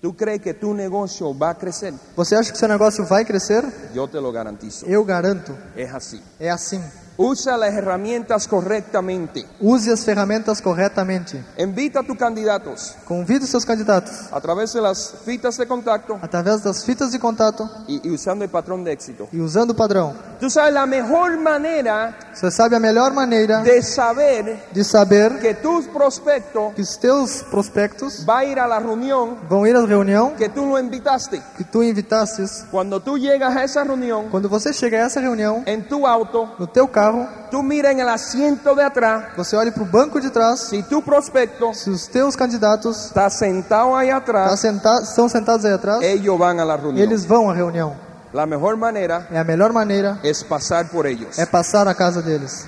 ¿tú 0.00 0.14
crees 0.14 0.40
que 0.40 0.52
tu 0.54 0.72
negocio 0.74 1.32
va 1.36 1.50
a 1.50 1.54
crecer? 1.54 1.94
você 2.14 2.36
acha 2.36 2.52
que 2.52 2.58
seu 2.58 2.68
negócio 2.68 3.04
vai 3.06 3.24
crescer? 3.24 3.64
Yo 3.94 4.06
te 4.06 4.20
lo 4.20 4.30
garantizo. 4.30 4.86
Eu 4.86 5.04
garanto. 5.04 5.56
Es 5.74 5.92
así. 5.92 6.22
É 6.38 6.50
assim. 6.50 6.80
Usa 7.22 7.58
las 7.58 7.74
herramientas 7.74 8.48
correctamente. 8.48 9.44
Use 9.60 9.92
as 9.92 10.02
ferramentas 10.06 10.62
corretamente. 10.62 11.44
Invita 11.58 12.00
a 12.00 12.02
tus 12.02 12.16
candidatos 12.16 12.96
Convide 13.06 13.46
seus 13.46 13.66
candidatos 13.66 14.32
a 14.32 14.40
través 14.40 14.72
de 14.72 14.80
las 14.80 15.12
fitas 15.22 15.58
de 15.58 15.66
contacto 15.66 16.18
através 16.22 16.62
das 16.64 16.82
fitas 16.82 17.12
de 17.12 17.18
contato 17.20 17.68
y, 17.86 18.00
y 18.08 18.10
usando 18.10 18.42
el 18.42 18.50
patrón 18.50 18.84
de 18.84 18.92
éxito. 18.92 19.28
e 19.30 19.38
usando 19.38 19.72
o 19.72 19.76
padrão. 19.76 20.14
Tú 20.40 20.48
sabes 20.48 20.72
la 20.72 20.86
mejor 20.86 21.36
manera 21.38 22.16
Você 22.32 22.50
sabe 22.50 22.76
a 22.76 22.80
melhor 22.80 23.12
maneira 23.12 23.60
de 23.62 23.82
saber 23.82 24.56
de 24.72 24.82
saber 24.82 25.40
que 25.40 25.52
tus 25.52 25.86
prospectos 25.88 26.72
que 26.74 26.80
os 26.80 26.96
teus 26.96 27.42
prospectos 27.50 28.24
va 28.26 28.38
a 28.38 28.44
ir 28.46 28.58
a 28.58 28.66
la 28.66 28.78
reunión 28.78 29.36
vão 29.46 29.66
ir 29.66 29.76
à 29.76 29.84
reunião 29.84 30.30
que 30.38 30.48
tú 30.48 30.64
lo 30.64 30.78
invitaste. 30.78 31.42
que 31.58 31.64
tu 31.64 31.82
invitastes. 31.82 32.64
Cuando 32.70 32.98
tú 32.98 33.18
llegas 33.18 33.54
a 33.54 33.62
esa 33.64 33.84
reunión 33.84 34.28
Quando 34.30 34.48
você 34.48 34.72
chegar 34.72 35.02
a 35.02 35.06
essa 35.06 35.20
reunião, 35.20 35.62
en 35.66 35.82
tu 35.86 36.06
auto, 36.06 36.48
no 36.58 36.66
teu 36.66 36.88
carro, 36.88 37.09
tú 37.50 37.62
mira 37.62 37.90
en 37.90 38.00
el 38.00 38.08
asiento 38.08 38.74
de 38.74 38.82
atrás 38.84 39.34
você 39.36 39.56
olha 39.56 39.72
para 39.72 39.82
o 39.82 39.86
banco 39.86 40.20
de 40.20 40.30
trás. 40.30 40.68
si 40.68 40.82
tu 40.82 41.02
prospecto 41.02 41.72
Se 41.74 41.90
os 41.90 42.06
teus 42.08 42.36
candidatos 42.36 43.06
está 43.06 43.28
sentado 43.30 43.92
tá 43.92 44.16
atrás, 44.16 44.60
senta 44.60 45.00
estão 45.02 45.28
sentados 45.28 45.64
aí 45.64 45.72
atrás, 45.72 46.02
ellos 46.02 46.38
van 46.38 46.58
a 46.60 46.64
la 46.64 46.76
reunión. 46.76 47.02
eles 47.02 47.24
vão 47.24 47.50
à 47.50 47.54
reunião. 47.54 47.94
La 48.32 48.46
mejor 48.46 48.76
manera 48.76 49.26
É 49.30 49.38
a 49.38 49.44
melhor 49.44 49.72
maneira 49.72 50.18
es 50.22 50.42
pasar 50.44 50.88
por 50.88 51.04
ellos. 51.06 51.38
é 51.38 51.46
passar 51.46 51.84
na 51.84 51.94
casa 51.94 52.22
deles. 52.22 52.66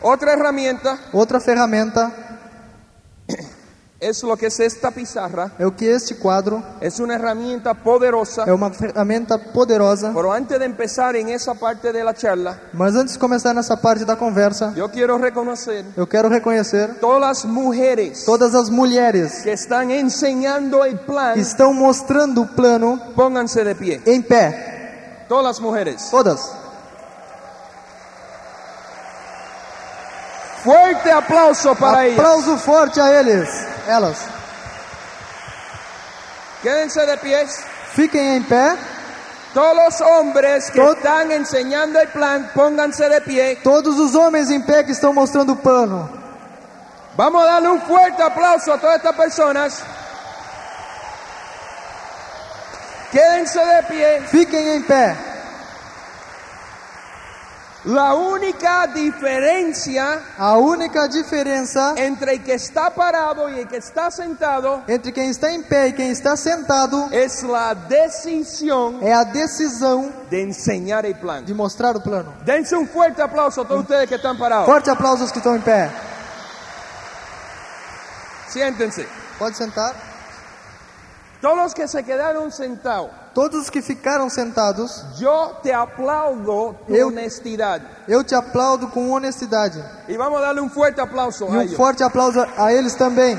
Otra 0.00 0.32
herramienta 0.32 0.98
Outra 1.12 1.40
ferramenta 1.40 2.12
es 4.00 4.22
lo 4.22 4.36
que 4.36 4.46
es 4.46 4.60
esta 4.60 4.90
pizarra. 4.92 5.50
é 5.58 5.66
o 5.66 5.72
que 5.74 5.90
este 5.92 6.14
quadro 6.16 6.62
Es 6.80 7.00
una 7.00 7.14
herramienta 7.14 7.74
poderosa. 7.74 8.44
é 8.46 8.52
uma 8.52 8.70
ferramenta 8.70 9.36
poderosa. 9.38 10.12
Pero 10.14 10.30
antes 10.32 10.56
de 10.58 10.64
empezar 10.64 11.16
en 11.16 11.28
esa 11.30 11.54
parte 11.54 11.92
de 11.92 12.04
la 12.04 12.14
charla, 12.14 12.60
Mas 12.72 12.94
antes 12.94 13.14
de 13.14 13.18
começar 13.18 13.52
nessa 13.54 13.76
parte 13.76 14.04
da 14.04 14.14
conversa, 14.16 14.72
yo 14.76 14.88
quiero 14.88 15.18
reconocer 15.18 15.84
eu 15.96 16.06
quero 16.06 16.28
reconhecer 16.28 16.94
todas 17.00 17.20
las 17.20 17.44
mujeres 17.44 18.24
todas 18.24 18.54
as 18.54 18.70
mulheres 18.70 19.42
que 19.42 19.52
están 19.52 19.90
enseñando 19.90 20.84
el 20.84 20.98
plan. 21.00 21.34
que 21.34 21.40
estão 21.40 21.72
mostrando 21.74 22.42
o 22.42 22.46
plano 22.46 23.00
Pónganse 23.16 23.64
de 23.64 23.74
pie. 23.74 24.00
em 24.06 24.22
pé. 24.22 25.26
Todas 25.28 25.44
las 25.44 25.60
mujeres. 25.60 26.08
Todas. 26.10 26.40
Fuerte 30.68 31.10
aplauso 31.10 31.74
para 31.76 32.04
ellas. 32.06 32.18
Aplauso 32.18 32.58
forte 32.58 33.00
a 33.00 33.20
eles. 33.20 33.48
Elas. 33.86 34.18
Quédense 36.62 37.06
de 37.06 37.16
pies. 37.16 37.64
Fiquem 37.94 38.36
em 38.36 38.42
pé. 38.42 38.76
Todos 39.54 39.74
los 39.76 40.00
hombres 40.02 40.70
que 40.70 40.78
Tod- 40.78 40.96
están 40.98 41.32
enseñando 41.32 41.98
el 41.98 42.08
plan, 42.08 42.50
pónganse 42.54 43.08
de 43.08 43.20
pie. 43.22 43.56
Todos 43.64 43.98
os 43.98 44.14
homens 44.14 44.50
em 44.50 44.60
pé 44.60 44.84
que 44.84 44.92
estão 44.92 45.14
mostrando 45.14 45.52
o 45.52 45.56
plano. 45.56 46.10
Vamos 47.16 47.42
a 47.42 47.46
darle 47.46 47.68
un 47.68 47.80
fuerte 47.80 48.20
aplauso 48.22 48.70
a 48.70 48.76
todas 48.78 48.96
estas 48.96 49.16
personas. 49.16 49.82
Quédense 53.10 53.58
de 53.58 53.82
pie. 53.84 54.20
Fiquem 54.28 54.76
em 54.76 54.82
pé. 54.82 55.16
La 57.88 58.14
única 58.14 58.86
diferencia 58.86 60.20
A 60.36 60.58
única 60.58 61.08
diferença 61.08 61.94
entre 61.96 62.34
el 62.34 62.44
que 62.44 62.52
está 62.52 62.90
parado 62.90 63.48
y 63.48 63.60
el 63.60 63.66
que 63.66 63.78
está 63.78 64.10
sentado 64.10 64.82
entre 64.86 65.10
quem 65.10 65.30
está 65.30 65.50
em 65.50 65.62
pé 65.62 65.88
e 65.88 65.92
quem 65.94 66.10
está 66.10 66.36
sentado 66.36 67.08
es 67.10 67.42
la 67.42 67.72
decisión 67.72 68.98
é 69.00 69.14
a 69.14 69.24
decisão 69.24 70.12
de 70.28 70.42
enseñar 70.42 71.06
el 71.06 71.14
plan. 71.14 71.46
de 71.46 71.54
mostrar 71.54 71.96
o 71.96 72.00
plano. 72.02 72.34
Dense 72.44 72.76
un 72.76 72.86
fuerte 72.86 73.22
aplauso 73.22 73.62
a 73.62 73.64
todos 73.64 73.84
ustedes 73.84 74.06
que 74.06 74.16
están 74.16 74.36
parados. 74.36 74.66
Forte 74.66 74.90
aplauso 74.90 75.22
aos 75.22 75.32
que 75.32 75.38
estão 75.38 75.56
em 75.56 75.60
pé. 75.62 75.90
Siéntense. 78.48 79.08
Pode 79.38 79.56
sentar. 79.56 79.94
Todos 81.40 81.56
los 81.56 81.72
que 81.74 81.88
se 81.88 82.02
quedaron 82.02 82.50
sentados, 82.52 83.10
Todos 83.38 83.62
os 83.62 83.70
que 83.70 83.80
ficaram 83.80 84.28
sentados, 84.28 85.04
yo 85.16 85.54
te 85.62 85.70
aplaudo 85.72 86.74
tu 86.88 86.92
Eu- 86.92 87.06
honestidad. 87.06 87.80
eu 88.08 88.24
te 88.24 88.34
aplaudo 88.34 88.88
com 88.88 89.12
honestidade. 89.12 89.78
Y 90.08 90.16
vamos 90.16 90.38
a 90.40 90.46
darle 90.46 90.60
un 90.60 90.68
fuerte 90.68 91.00
aplauso 91.00 91.44
E 91.44 91.48
a 91.48 91.50
um 91.52 91.60
ellos. 91.62 91.76
forte 91.76 92.02
aplauso 92.02 92.44
a 92.56 92.72
eles 92.72 92.96
também. 92.96 93.38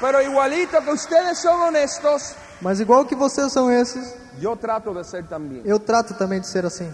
Pero 0.00 0.22
igualito 0.22 0.80
que 0.82 0.90
ustedes 0.90 1.38
son 1.38 1.60
honestos, 1.68 2.34
Mas 2.62 2.80
igual 2.80 3.04
que 3.06 3.14
vocês 3.14 3.52
são 3.52 3.70
esses, 3.70 4.14
yo 4.38 4.56
trato 4.56 4.94
de 4.94 5.04
ser 5.04 5.24
también. 5.28 5.60
eu 5.66 5.78
trato 5.78 6.14
também 6.14 6.40
de 6.40 6.46
ser 6.46 6.64
assim. 6.64 6.90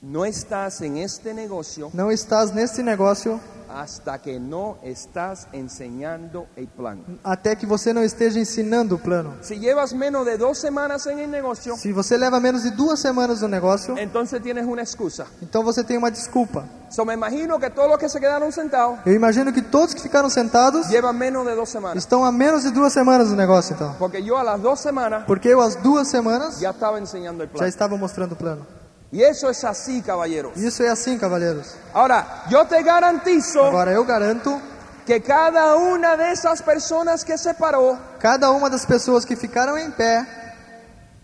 No 0.00 0.24
estás 0.24 0.80
en 0.80 0.96
este 0.96 1.34
negocio 1.34 1.90
Não 1.92 2.08
estás 2.10 2.52
nesse 2.54 2.82
negócio 2.84 3.40
hasta 3.68 4.16
que 4.18 4.38
no 4.40 4.78
estás 4.82 5.46
enseñando 5.52 6.46
el 6.56 6.68
plan. 6.68 6.98
até 7.22 7.54
que 7.56 7.66
você 7.66 7.92
não 7.92 8.02
esteja 8.02 8.38
ensinando 8.38 8.94
o 8.94 8.98
plano. 8.98 9.34
Si 9.42 9.58
llevas 9.58 9.92
menos 9.92 10.24
de 10.24 10.38
dos 10.38 10.56
semanas 10.58 11.04
en 11.06 11.18
el 11.18 11.28
negocio, 11.30 11.76
Se 11.76 11.92
você 11.92 12.16
leva 12.16 12.38
menos 12.40 12.62
de 12.62 12.70
duas 12.70 12.98
semanas 13.00 13.42
no 13.42 13.48
negócio, 13.48 13.98
entonces 13.98 14.40
tienes 14.40 14.64
una 14.66 14.82
excusa. 14.82 15.26
então 15.42 15.62
você 15.64 15.82
tem 15.84 15.98
uma 15.98 16.10
desculpa. 16.10 16.64
So, 16.90 17.04
me 17.04 17.12
imagino 17.12 17.58
que 17.58 17.68
todos 17.68 17.90
los 17.90 17.98
que 17.98 18.08
se 18.08 18.18
quedaron 18.20 18.50
sentados 18.52 19.00
Eu 19.04 19.12
imagino 19.14 19.52
que 19.52 19.60
todos 19.62 19.92
que 19.94 20.00
ficaram 20.00 20.30
sentados 20.30 20.88
llevan 20.88 21.12
menos 21.18 21.44
de 21.44 21.54
dos 21.56 21.68
semanas. 21.68 21.98
estão 22.02 22.24
há 22.24 22.30
menos 22.32 22.62
de 22.62 22.70
duas 22.70 22.92
semanas 22.92 23.28
no 23.28 23.36
negócio, 23.36 23.74
então. 23.74 23.94
Porque 23.98 24.22
yo 24.22 24.38
a 24.38 24.44
las 24.44 24.62
dos 24.62 24.78
semanas 24.80 25.24
Porque 25.26 25.48
eu, 25.48 25.60
às 25.60 25.74
duas 25.76 26.08
semanas, 26.08 26.58
ya 26.60 26.70
estaba 26.70 26.98
enseñando 27.00 27.42
el 27.42 27.50
já 27.50 27.58
plan. 27.58 27.68
estava 27.68 27.96
mostrando 27.98 28.32
o 28.32 28.36
plano. 28.36 28.64
Y 29.10 29.22
eso 29.22 29.48
es 29.48 29.64
así, 29.64 30.02
caballeros. 30.02 30.56
Isso 30.56 30.82
é 30.82 30.88
assim, 30.88 31.18
cavalheiros. 31.18 31.74
Ahora, 31.94 32.44
yo 32.50 32.66
te 32.66 32.82
garantizo 32.82 33.64
Agora, 33.64 33.90
eu 33.92 34.04
garanto, 34.04 34.60
que 35.06 35.22
cada 35.22 35.76
una 35.76 36.16
de 36.16 36.32
esas 36.32 36.60
personas 36.60 37.24
que 37.24 37.38
se 37.38 37.54
paró 37.54 37.98
cada 38.20 38.50
uma 38.50 38.68
das 38.68 38.84
pessoas 38.84 39.24
que 39.24 39.34
ficaram 39.34 39.78
em 39.78 39.90
pé 39.90 40.26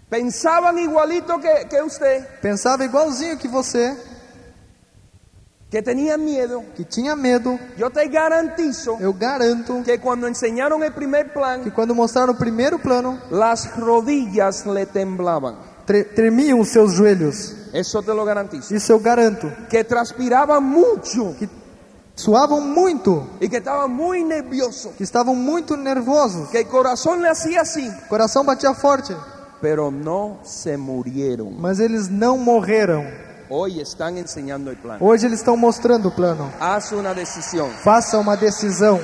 pensaban 0.09 0.79
igualito 0.79 1.39
que, 1.39 1.67
que 1.67 1.83
usted, 1.83 2.25
pensava 2.41 2.85
igualzinho 2.85 3.37
que 3.37 3.49
você, 3.49 3.95
que 5.71 5.83
tenían 5.83 6.25
miedo. 6.25 6.65
que 6.75 6.85
tinha 6.85 7.15
medo. 7.15 7.59
Yo 7.77 7.91
te 7.91 8.09
garantizo 8.09 8.97
Eu 9.01 9.13
garanto 9.13 9.83
que 9.85 9.99
cuando 9.99 10.27
enseñaron 10.29 10.83
el 10.83 10.93
primer 10.95 11.27
que 11.27 11.33
plan, 11.35 11.71
quando 11.71 11.95
mostraram 11.95 12.33
o 12.33 12.39
primeiro 12.39 12.79
plano, 12.79 13.21
las 13.31 13.77
rodillas 13.77 14.65
le 14.65 14.87
temblaban. 14.87 15.74
Tre 15.87 16.05
tremiam 16.05 16.61
os 16.61 16.69
seus 16.69 16.95
joelhos. 16.95 17.55
Eso 17.73 18.03
te 18.03 18.13
lo 18.13 18.25
garantizo. 18.25 18.75
Isso 18.75 18.93
eu 18.93 19.01
garanto. 19.01 19.51
Que 19.69 19.83
transpiraban 19.85 20.63
mucho 20.63 21.35
Que 21.39 21.49
suavam 22.15 22.61
muito, 22.61 23.29
y 23.41 23.49
que 23.49 23.57
estaban 23.59 23.91
muy 23.93 24.23
nerviosos. 24.23 24.93
que 24.97 25.03
estavam 25.05 25.35
muito 25.35 25.77
nervosos. 25.77 26.49
Que 26.51 26.65
corazón 26.67 27.21
le 27.23 27.29
hacía 27.29 27.63
así, 27.63 27.89
O 28.07 28.09
coração 28.09 28.45
batia 28.45 28.73
forte, 28.75 29.15
pero 29.61 29.91
no 29.91 30.39
se 30.45 30.77
murieron. 30.77 31.53
mas 31.61 31.81
eles 31.81 32.09
não 32.09 32.39
morreram. 32.39 33.05
Hoy 33.51 33.81
están 33.81 34.17
enseñando 34.17 34.71
el 34.71 34.77
plan. 34.79 34.97
Hoje 35.01 35.27
eles 35.27 35.41
estão 35.41 35.57
mostrando 35.57 36.09
o 36.09 36.13
plano. 36.15 36.51
Haz 36.61 36.93
una 36.93 37.13
decisión. 37.13 37.69
Faça 37.83 38.17
uma 38.19 38.37
decisão. 38.37 38.99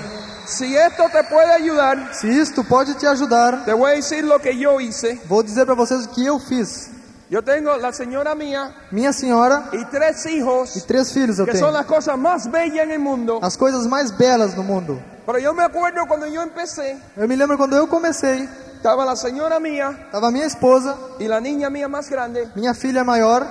Si 0.51 0.77
esto 0.77 1.05
te 1.13 1.23
puede 1.25 1.53
ayudar, 1.53 2.13
Se 2.13 2.27
isto 2.29 2.65
pode 2.65 2.95
te 2.95 3.07
ajudar, 3.07 3.65
te 3.65 3.73
voy 3.73 3.93
a 3.93 3.95
decir 3.95 4.25
lo 4.25 4.39
que 4.41 4.57
yo 4.59 4.81
hice. 4.81 5.21
vou 5.29 5.43
dizer 5.43 5.65
para 5.65 5.77
vocês 5.77 6.07
o 6.07 6.09
que 6.11 6.27
eu 6.27 6.39
fiz. 6.41 6.91
Yo 7.31 7.43
tengo 7.45 7.77
la 7.77 7.93
señora 7.93 8.35
mía 8.35 8.75
Minha 8.91 9.13
senhora 9.13 9.69
y 9.73 9.85
tres 9.85 10.27
e 10.27 10.33
hijos 10.33 10.85
três 10.89 11.13
filhos 11.13 11.39
eu 11.39 11.47
que 11.47 11.53
son 11.53 11.71
tenho. 11.71 11.79
las 11.79 11.87
cosas 11.87 12.19
más 12.19 12.51
bellas 12.51 12.83
en 12.85 12.91
el 12.91 12.99
mundo. 12.99 13.39
As 13.41 13.57
coisas 13.57 13.87
mais 13.87 14.11
belas 14.19 14.57
no 14.57 14.65
mundo. 14.65 15.01
Pero 15.25 15.39
yo 15.39 15.55
me 15.55 15.63
acuerdo 15.63 16.01
cuando 16.09 16.27
yo 16.27 16.43
empecé, 16.43 16.99
Eu 17.17 17.29
me 17.29 17.37
lembro 17.37 17.57
quando 17.57 17.77
eu 17.77 17.87
comecei, 17.87 18.49
estaba 18.75 19.05
la 19.05 19.15
señora 19.15 19.61
mía 19.61 19.91
estava 20.07 20.33
minha 20.33 20.47
esposa, 20.47 20.97
y 21.21 21.29
la 21.29 21.41
niña 21.41 21.71
mía 21.71 21.87
más 21.87 22.11
grande. 22.11 22.49
minha 22.57 22.75
filha 22.75 23.05
maior. 23.05 23.47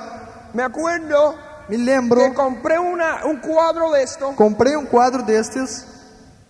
Me 0.53 0.63
acuerdo 0.63 1.35
Me 1.69 1.77
lembro, 1.77 2.19
que 2.19 2.33
compré 2.33 2.77
una, 2.79 3.23
un 3.25 3.37
cuadro 3.39 3.91
de 3.91 4.03
esto, 4.03 4.33
comprei 4.35 4.75
um 4.75 4.85
quadro 4.85 5.23
destes, 5.23 5.85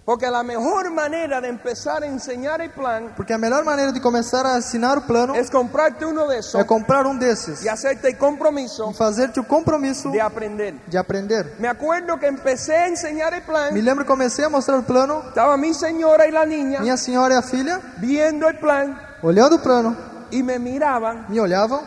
porque 0.10 0.28
la 0.28 0.42
mejor 0.42 0.90
manera 0.90 1.40
de 1.40 1.50
empezar 1.50 2.02
a 2.02 2.08
enseñar 2.08 2.60
el 2.62 2.72
plan 2.72 3.14
porque 3.16 3.32
a 3.32 3.38
melhor 3.38 3.64
maneira 3.64 3.92
de 3.92 4.02
começar 4.02 4.44
a 4.44 4.56
assinar 4.56 4.98
o 4.98 5.02
plano 5.06 5.36
es 5.36 5.52
comprarte 5.52 6.04
uno 6.04 6.28
de 6.28 6.40
esos 6.40 6.60
é 6.60 6.64
comprar 6.64 7.06
um 7.06 7.16
desses 7.16 7.64
y 7.64 7.68
hacerte 7.68 8.08
el 8.08 8.18
compromiso 8.18 8.90
e 8.90 8.94
fazer-te 8.96 9.40
o 9.40 9.44
compromisso 9.44 10.10
de 10.10 10.20
aprender. 10.20 10.74
de 10.88 10.98
aprender. 10.98 11.54
Me 11.60 11.68
acuerdo 11.68 12.18
que 12.18 12.26
empecé 12.26 12.76
a 12.76 12.88
enseñar 12.88 13.36
el 13.36 13.42
Me 13.42 13.46
plan, 13.46 13.86
lembro 13.86 14.04
que 14.04 14.08
comecei 14.08 14.44
a 14.44 14.50
mostrar 14.50 14.80
o 14.80 14.84
plano, 14.84 15.26
estaba 15.28 15.56
mi 15.58 15.76
señora 15.76 16.26
y 16.26 16.32
la 16.32 16.44
niña 16.44 16.80
minha 16.80 16.98
senhora 16.98 17.36
e 17.36 17.38
a 17.38 17.44
filha, 17.44 17.80
viendo 17.98 18.48
el 18.48 18.58
plan 18.58 19.00
olhando 19.22 19.58
o 19.58 19.62
plano, 19.62 19.96
y 20.32 20.42
me 20.42 20.58
miraban 20.58 21.28
me 21.30 21.40
olhavam 21.40 21.82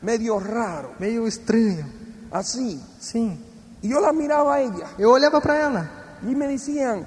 medio 0.00 0.40
raro, 0.40 0.96
meio 0.98 1.28
estranho. 1.28 1.86
así. 2.32 2.82
Sim, 2.98 3.38
Y 3.82 3.90
yo 3.90 4.00
la 4.00 4.12
miraba 4.12 4.56
a 4.56 4.60
ella 4.60 4.88
eu 4.98 5.10
olhava 5.10 5.40
para 5.40 5.60
ela 5.60 6.02
y 6.22 6.34
me 6.34 6.48
decían, 6.48 7.06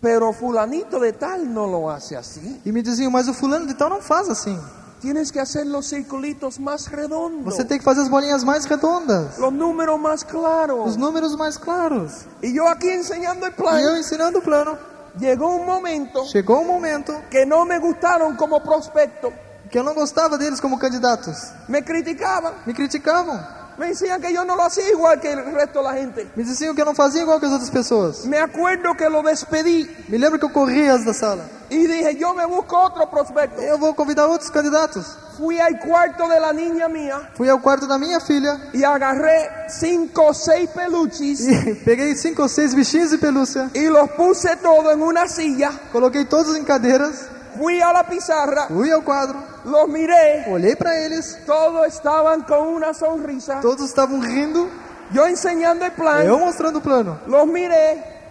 pero 0.00 0.32
fulanito 0.32 1.00
de 1.00 1.12
tal 1.12 1.52
no 1.52 1.66
lo 1.66 1.90
hace 1.90 2.16
así. 2.16 2.60
e 2.64 2.72
me 2.72 2.82
diziam: 2.82 3.10
Mas 3.10 3.28
o 3.28 3.34
fulano 3.34 3.66
de 3.66 3.74
tal 3.74 3.90
não 3.90 4.00
faz 4.00 4.28
assim. 4.28 4.58
Tienes 5.00 5.30
que 5.30 5.38
hacer 5.38 5.64
los 5.64 5.86
circulitos 5.88 6.58
más 6.58 6.86
redondos, 6.88 7.44
Você 7.44 7.64
tem 7.64 7.78
que 7.78 7.84
fazer 7.84 8.00
as 8.02 8.08
bolinhas 8.08 8.42
mais 8.42 8.64
redondas, 8.64 9.38
los 9.38 9.52
números 9.52 9.98
más 10.00 10.24
claros. 10.24 10.88
os 10.88 10.96
números 10.96 11.36
mais 11.36 11.56
claros. 11.56 12.26
Y 12.42 12.52
yo 12.52 12.66
aquí 12.68 12.88
enseñando 12.90 13.46
el 13.46 13.52
plan, 13.52 13.78
E 13.78 13.82
eu 13.84 13.96
ensinando 13.96 14.40
o 14.40 14.42
plano. 14.42 14.76
llegó 15.16 15.54
un 15.54 15.64
momento 15.66 16.24
Chegou 16.26 16.62
um 16.62 16.66
momento 16.66 17.12
que 17.30 17.46
no 17.46 17.64
me 17.64 17.78
gustaron 17.78 18.36
como 18.36 18.60
prospecto. 18.60 19.32
que 19.70 19.78
eu 19.78 19.84
não 19.84 19.94
gostava 19.94 20.36
deles 20.36 20.60
como 20.60 20.78
candidatos. 20.78 21.52
Me 21.68 21.82
criticaban, 21.82 22.54
Me 22.66 22.74
criticavam, 22.74 23.38
me 23.78 23.88
decían 23.88 24.20
que 24.20 24.32
yo 24.32 24.44
no 24.44 24.56
lo 24.56 24.64
hacía 24.64 24.88
igual 24.90 25.20
que 25.20 25.32
el 25.32 25.52
resto 25.52 25.78
de 25.78 25.84
la 25.84 25.94
gente. 25.94 26.26
me 26.36 26.42
diziam 26.44 26.74
que 26.74 26.80
eu 26.80 26.86
não 26.86 26.94
fazia 26.94 27.22
igual 27.22 27.38
que 27.38 27.46
as 27.46 27.52
outras 27.52 27.70
pessoas. 27.70 28.24
Me 28.26 28.38
acuerdo 28.38 28.94
que 28.96 29.08
lo 29.08 29.22
despedí 29.22 29.88
Me 30.08 30.18
lembro 30.18 30.38
que 30.38 30.44
eu 30.44 30.50
corria 30.50 30.98
da 30.98 31.12
sala. 31.14 31.44
y 31.70 31.86
dije, 31.86 32.16
yo 32.16 32.34
me 32.34 32.46
busco 32.46 32.76
otro 32.76 33.06
prospecto. 33.08 33.60
Eu 33.60 33.78
vou 33.78 33.94
convidar 33.94 34.26
outros 34.26 34.50
candidatos. 34.50 35.16
Fui 35.36 35.60
al 35.60 35.78
cuarto 35.78 36.26
de 36.28 36.40
la 36.40 36.52
niña 36.52 36.88
mía 36.88 37.30
Fui 37.36 37.48
ao 37.48 37.60
quarto 37.60 37.86
da 37.86 37.96
minha 37.96 38.18
filha 38.18 38.58
y 38.74 38.82
agarré 38.82 39.68
cinco 39.68 40.30
o 40.30 40.34
seis 40.34 40.68
peluches 40.70 41.46
e 41.46 41.74
peguei 41.86 42.16
cinco 42.16 42.42
ou 42.42 42.48
seis 42.48 42.74
bichinhos 42.74 43.12
de 43.12 43.18
pelúcia, 43.18 43.70
y 43.72 43.88
los 43.88 44.10
puse 44.16 44.56
todo 44.56 44.90
en 44.90 45.00
una 45.00 45.28
silla. 45.28 45.70
coloquei 45.92 46.24
todos 46.24 46.56
em 46.56 46.64
cadeiras, 46.64 47.26
Fui 47.56 47.80
a 47.80 47.92
la 47.92 48.04
pizarra, 48.04 48.66
fui 48.68 48.90
ao 48.90 49.02
quadro, 49.02 49.38
los 49.68 49.88
miré, 49.88 50.44
olhei 50.48 50.74
para 50.76 50.96
eles, 50.96 51.38
todos 51.46 51.86
estaban 51.86 52.42
con 52.42 52.68
una 52.68 52.94
sonrisa. 52.94 53.60
todos 53.60 53.88
estavam 53.88 54.20
rindo, 54.20 54.68
Yo 55.10 55.26
enseñando 55.26 55.84
el 55.84 55.92
plan, 55.92 56.26
eu 56.26 56.38
mostrando 56.38 56.78
o 56.78 56.82
plano. 56.82 57.18
los 57.26 57.46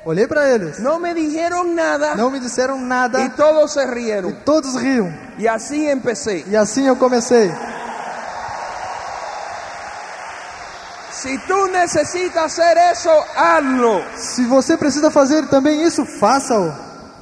Olhei 0.05 0.25
para 0.25 0.49
eles, 0.49 0.79
no 0.79 0.99
me 0.99 1.13
dijeron 1.13 1.75
nada 1.75 2.15
não 2.15 2.31
me 2.31 2.39
disseram 2.39 2.77
y 2.77 2.83
nada 2.83 3.33
todos 3.35 3.73
se 3.73 3.81
e 3.81 3.85
rieron. 3.87 4.33
todos 4.45 4.75
riam. 4.81 5.13
Y 5.37 5.47
así 5.47 5.85
empecé. 5.89 6.45
E 6.47 6.55
assim 6.55 6.87
eu 6.87 6.95
comecei. 6.95 7.51
Si 11.11 11.37
tú 11.39 11.67
necesitas 11.67 12.45
hacer 12.45 12.77
eso, 12.91 13.09
hazlo. 13.35 14.01
Se 14.15 14.45
você 14.45 14.77
precisa 14.77 15.11
fazer 15.11 15.45
também 15.49 15.83
isso, 15.83 16.05
faça-o. 16.05 16.71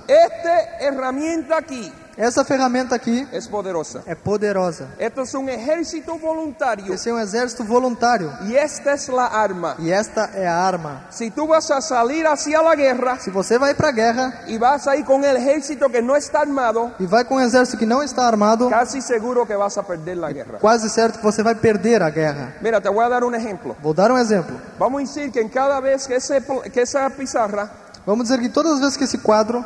Esta 0.08 0.86
herramienta 0.86 1.58
aquí 1.58 1.92
Essa 2.18 2.46
ferramenta 2.46 2.96
aqui 2.96 3.28
es 3.34 3.46
poderosa. 3.48 4.02
é 4.06 4.16
poderosa. 4.16 4.88
Esto 4.98 5.24
es 5.24 5.34
un 5.34 5.50
ejército 5.50 6.18
voluntario 6.18 6.94
Esse 6.94 7.10
é 7.10 7.14
um 7.14 7.20
exército 7.20 7.66
voluntário 7.66 8.32
y 8.48 8.56
esta 8.56 8.94
es 8.94 9.10
la 9.10 9.26
arma. 9.28 9.76
e 9.80 9.92
esta 9.92 10.30
é 10.34 10.48
a 10.48 10.66
arma. 10.66 11.08
Si 11.12 11.30
tú 11.30 11.46
vas 11.48 11.70
a 11.72 11.82
salir 11.82 12.26
hacia 12.26 12.62
la 12.62 12.74
guerra 12.76 13.20
Se 13.20 13.30
você 13.32 13.58
vai 13.60 13.74
para 13.76 13.90
a 13.90 13.92
guerra 13.92 14.44
y 14.48 14.58
vas 14.58 14.88
a 14.88 14.96
ir 14.96 15.04
con 15.04 15.26
el 15.26 15.36
ejército 15.36 15.90
que 15.90 16.02
no 16.02 16.16
está 16.16 16.40
armado, 16.40 16.94
e 17.00 17.06
vai 17.06 17.26
com 17.26 17.36
um 17.36 17.42
exército 17.42 17.78
que 17.78 17.86
não 17.86 18.02
está 18.02 18.26
armado, 18.28 18.70
casi 18.70 19.02
seguro 19.02 19.46
que 19.46 19.56
vas 19.58 19.78
a 19.78 19.84
perder 19.84 20.16
la 20.16 20.32
guerra. 20.32 20.60
quase 20.62 20.90
certo 20.90 21.18
que 21.20 21.24
você 21.26 21.44
vai 21.44 21.56
perder 21.56 22.02
a 22.02 22.10
guerra. 22.10 22.54
Mira, 22.62 22.80
te 22.80 22.88
voy 22.88 23.04
a 23.04 23.10
dar 23.10 23.26
un 23.26 23.36
ejemplo. 23.36 23.76
Vou 23.84 23.94
dar 23.94 24.10
um 24.12 24.18
exemplo. 24.18 24.56
Vamos 24.80 25.02
a 25.02 25.04
decir 25.06 25.32
que 25.34 25.42
en 25.42 25.50
cada 25.50 25.82
vez 25.82 26.08
que, 26.08 26.18
pl- 26.42 26.72
que 26.72 26.82
esa 26.82 27.10
pizarra 27.10 27.70
Vamos 28.06 28.28
dizer 28.30 28.40
que 28.40 28.50
todas 28.50 28.74
as 28.74 28.80
vezes 28.80 28.98
que 28.98 29.04
esse 29.04 29.18
quadro 29.18 29.66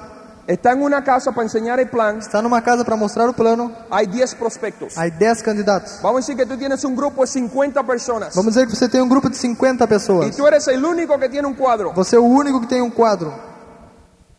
está 0.49 0.71
en 0.71 0.81
una 0.81 1.03
casa 1.03 1.31
para 1.31 1.43
enseñar 1.43 1.79
el 1.79 1.89
plan, 1.89 2.17
está 2.17 2.41
numa 2.41 2.61
casa 2.63 2.83
para 2.83 2.97
mostrar 2.97 3.29
o 3.29 3.33
plano, 3.33 3.71
hay 3.91 4.07
10 4.07 4.33
prospectos. 4.35 4.97
hay 4.97 5.11
10 5.11 5.43
candidatos. 5.43 5.99
Vamos 6.01 6.17
a 6.17 6.21
decir 6.21 6.35
que 6.35 6.45
tú 6.45 6.57
tienes 6.57 6.83
un 6.83 6.95
grupo 6.95 7.21
de 7.21 7.27
50 7.27 7.83
personas 7.83 8.35
Vamos 8.35 8.53
dizer 8.55 8.67
que 8.67 8.75
você 8.75 8.89
tem 8.89 9.01
um 9.01 9.07
grupo 9.07 9.29
de 9.29 9.35
50 9.35 9.83
y 9.83 9.87
pessoas. 9.87 10.35
tú 10.35 10.47
eres 10.47 10.67
el 10.67 10.83
único 10.83 11.19
que 11.19 11.29
tiene 11.29 11.47
un 11.47 11.53
cuadro. 11.53 11.93
Você 11.93 12.15
é 12.15 12.19
o 12.19 12.23
único 12.23 12.59
que 12.61 12.67
tem 12.67 12.81
um 12.81 12.89
quadro. 12.89 13.31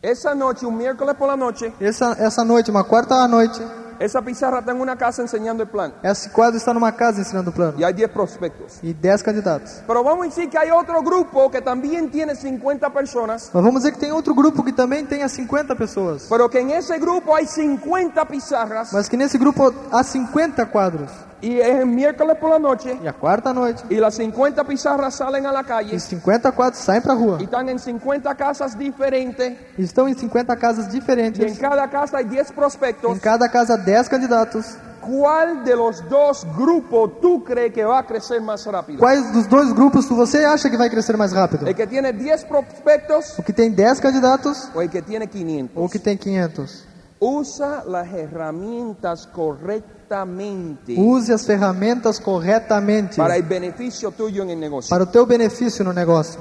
Esa 0.01 0.33
noche, 0.35 0.65
un 0.65 0.75
miércoles 0.75 1.15
por 1.15 1.27
la 1.27 1.37
noche, 1.37 1.71
Essa, 1.79 2.15
essa 2.19 2.43
noite, 2.43 2.71
uma 2.71 2.83
quarta 2.83 3.15
à 3.15 3.27
noite, 3.27 3.61
esa 4.03 4.21
pizarra 4.21 4.59
está 4.59 4.71
en 4.71 4.81
una 4.81 4.95
casa 4.97 5.21
enseñando 5.21 5.63
el 5.63 5.69
plan 5.69 5.93
esse 6.03 6.29
quadro 6.31 6.57
está 6.57 6.73
numa 6.73 6.91
casa 6.91 7.19
ensinando 7.19 7.51
o 7.51 7.53
plano. 7.53 7.73
y 7.77 7.83
hay 7.83 7.93
10 7.93 8.09
prospectos. 8.11 8.79
E 8.83 8.93
10 8.93 9.23
candidatos. 9.23 9.81
Pero 9.85 10.03
vamos 10.03 10.25
a 10.25 10.29
decir 10.29 10.49
que 10.49 10.57
hay 10.57 10.71
otro 10.71 11.01
grupo 11.01 11.49
que 11.51 11.61
también 11.61 12.09
tiene 12.09 12.35
50 12.35 12.89
personas, 12.91 13.49
Mas 13.53 13.63
vamos 13.63 13.81
dizer 13.83 13.93
que 13.93 13.99
tem 13.99 14.11
outro 14.11 14.33
grupo 14.33 14.63
que 14.63 14.73
também 14.73 15.05
tem 15.05 15.23
as 15.23 15.31
50 15.33 15.75
pessoas. 15.75 16.27
pero 16.29 16.49
que 16.49 16.59
en 16.59 16.71
ese 16.71 16.97
grupo 16.99 17.35
hay 17.35 17.45
50 17.45 18.25
pizarras 18.25 18.91
Mas 18.93 19.07
que 19.07 19.17
nesse 19.17 19.37
grupo 19.37 19.73
há 19.91 20.03
50 20.03 20.65
quadros. 20.71 21.09
y 21.43 21.59
es 21.59 21.79
el 21.79 21.87
miércoles 21.87 22.37
por 22.37 22.51
la 22.51 22.59
noche 22.59 22.95
E 23.03 23.07
a 23.07 23.13
quarta 23.13 23.51
noite, 23.51 23.81
y 23.89 23.95
las 23.95 24.13
50 24.13 24.63
pizarras 24.63 25.15
salen 25.15 25.47
a 25.47 25.51
la 25.51 25.63
calle 25.63 25.95
e 25.95 25.99
50 25.99 26.51
quadros 26.51 26.77
saem 26.83 27.01
pra 27.01 27.15
rua. 27.15 27.37
y 27.39 27.45
están 27.45 27.67
en 27.67 27.79
50 27.79 28.35
casas 28.35 28.77
diferentes 28.77 29.57
E 29.75 29.81
estão 29.81 30.07
em 30.07 30.13
50 30.13 30.55
casas 30.55 30.85
y 30.85 30.89
en 30.89 30.93
diferentes. 30.99 31.57
cada 31.57 31.87
casa 31.89 32.17
hay 32.17 32.25
10 32.25 32.51
prospectos. 32.51 33.11
Em 33.11 33.17
cada 33.19 33.49
casa, 33.49 33.75
10 33.75 33.90
candidatos. 34.09 34.65
¿Cuál 35.01 35.63
de 35.65 35.75
los 35.75 36.07
dos 36.07 36.45
grupos 36.55 37.19
tú 37.21 37.43
crees 37.43 37.73
que 37.73 37.83
va 37.83 37.99
a 37.99 38.05
crecer 38.05 38.39
más 38.39 38.65
rápido? 38.67 38.99
Quais 38.99 39.31
dos 39.33 39.47
dois 39.49 39.73
grupos 39.73 40.07
você 40.07 40.45
acha 40.45 40.69
que 40.69 40.77
vai 40.77 40.89
crescer 40.91 41.17
mais 41.17 41.31
rápido? 41.33 41.65
¿El 41.65 41.73
que 41.75 41.87
tiene 41.87 42.13
10 42.13 42.45
prospectos 42.45 43.33
O 43.39 43.41
que 43.43 43.51
tem 43.51 43.71
10 43.71 43.99
candidatos 43.99 44.69
o 44.75 44.81
el 44.81 44.89
que 44.91 45.01
tiene 45.01 45.25
500? 45.27 45.75
ou 45.75 45.85
o 45.85 45.89
que 45.89 45.97
tem 45.97 46.15
500? 46.15 46.85
Usa 47.19 47.83
las 47.87 48.07
herramientas 48.13 49.25
correctamente 49.25 50.95
Use 50.97 51.31
as 51.33 51.45
ferramentas 51.45 52.19
corretamente 52.19 53.17
para 53.17 53.35
el 53.35 53.43
beneficio 53.43 54.11
tuyo 54.11 54.43
en 54.43 54.51
el 54.51 54.59
negocio. 54.59 54.89
para 54.89 55.03
o 55.03 55.07
teu 55.07 55.25
benefício 55.25 55.83
no 55.83 55.93
negócio. 55.93 56.39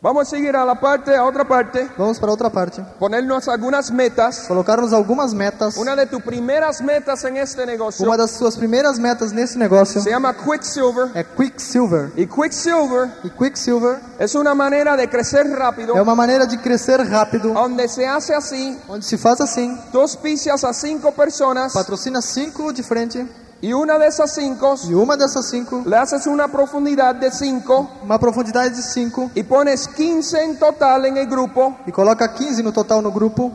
Vamos 0.00 0.28
a 0.28 0.30
seguir 0.30 0.54
a 0.54 0.64
la 0.64 0.78
parte, 0.78 1.16
a 1.16 1.24
otra 1.24 1.44
parte, 1.44 1.88
Vamos 1.98 2.20
para 2.20 2.30
outra 2.30 2.48
parte. 2.48 2.80
ponernos 3.00 3.48
algunas 3.48 3.90
metas. 3.90 4.44
Colocarmos 4.46 4.92
algumas 4.92 5.34
metas. 5.34 5.76
Una 5.76 5.96
de 5.96 6.06
tus 6.06 6.22
primeras 6.22 6.80
metas 6.80 7.24
en 7.24 7.36
este 7.36 7.66
negocio 7.66 8.06
Uma 8.06 8.16
das 8.16 8.30
suas 8.30 8.56
primeiras 8.56 9.00
metas 9.00 9.32
nesse 9.32 9.58
negócio 9.58 10.00
se 10.00 10.10
llama 10.10 10.32
Quicksilver. 10.34 11.10
é 11.16 11.24
Quicksilver. 11.24 12.12
Y 12.16 12.26
Quicksilver 12.28 13.10
E 13.24 13.30
Quicksilver 13.30 13.98
es 14.20 14.36
una 14.36 14.54
manera 14.54 14.96
de 14.96 15.08
crecer 15.08 15.50
rápido, 15.50 15.96
é 15.96 16.00
uma 16.00 16.14
maneira 16.14 16.46
de 16.46 16.58
crescer 16.58 17.00
rápido, 17.10 17.52
donde 17.52 17.88
se 17.88 18.06
hace 18.06 18.32
así, 18.32 18.78
onde 18.88 19.04
se 19.04 19.18
faz 19.18 19.40
assim, 19.40 19.76
tú 19.90 19.98
auspicias 20.00 20.62
a 20.62 20.72
cinco 20.72 21.10
personas 21.10 21.72
patrocina 21.72 22.22
cinco 22.22 22.72
de 22.72 22.84
frente 22.84 23.26
y 23.60 23.72
una 23.72 23.98
de 23.98 24.06
esas 24.06 24.32
cinco 24.34 24.76
e 24.88 24.94
uma 24.94 25.16
dessas 25.16 25.48
cinco, 25.50 25.82
le 25.84 25.96
haces 25.96 26.26
una 26.26 26.48
profundidad 26.48 27.14
de 27.14 27.30
cinco 27.30 27.90
uma 28.02 28.18
profundidade 28.18 28.70
de 28.70 28.82
cinco 28.82 29.30
y 29.34 29.42
pones 29.42 29.88
15 29.88 30.44
en 30.44 30.58
total 30.58 31.06
el 31.06 31.26
grupo 31.26 31.76
e 31.86 31.92
coloca 31.92 32.32
15 32.32 32.62
no 32.62 32.72
total 32.72 33.02
no 33.02 33.10
grupo. 33.10 33.50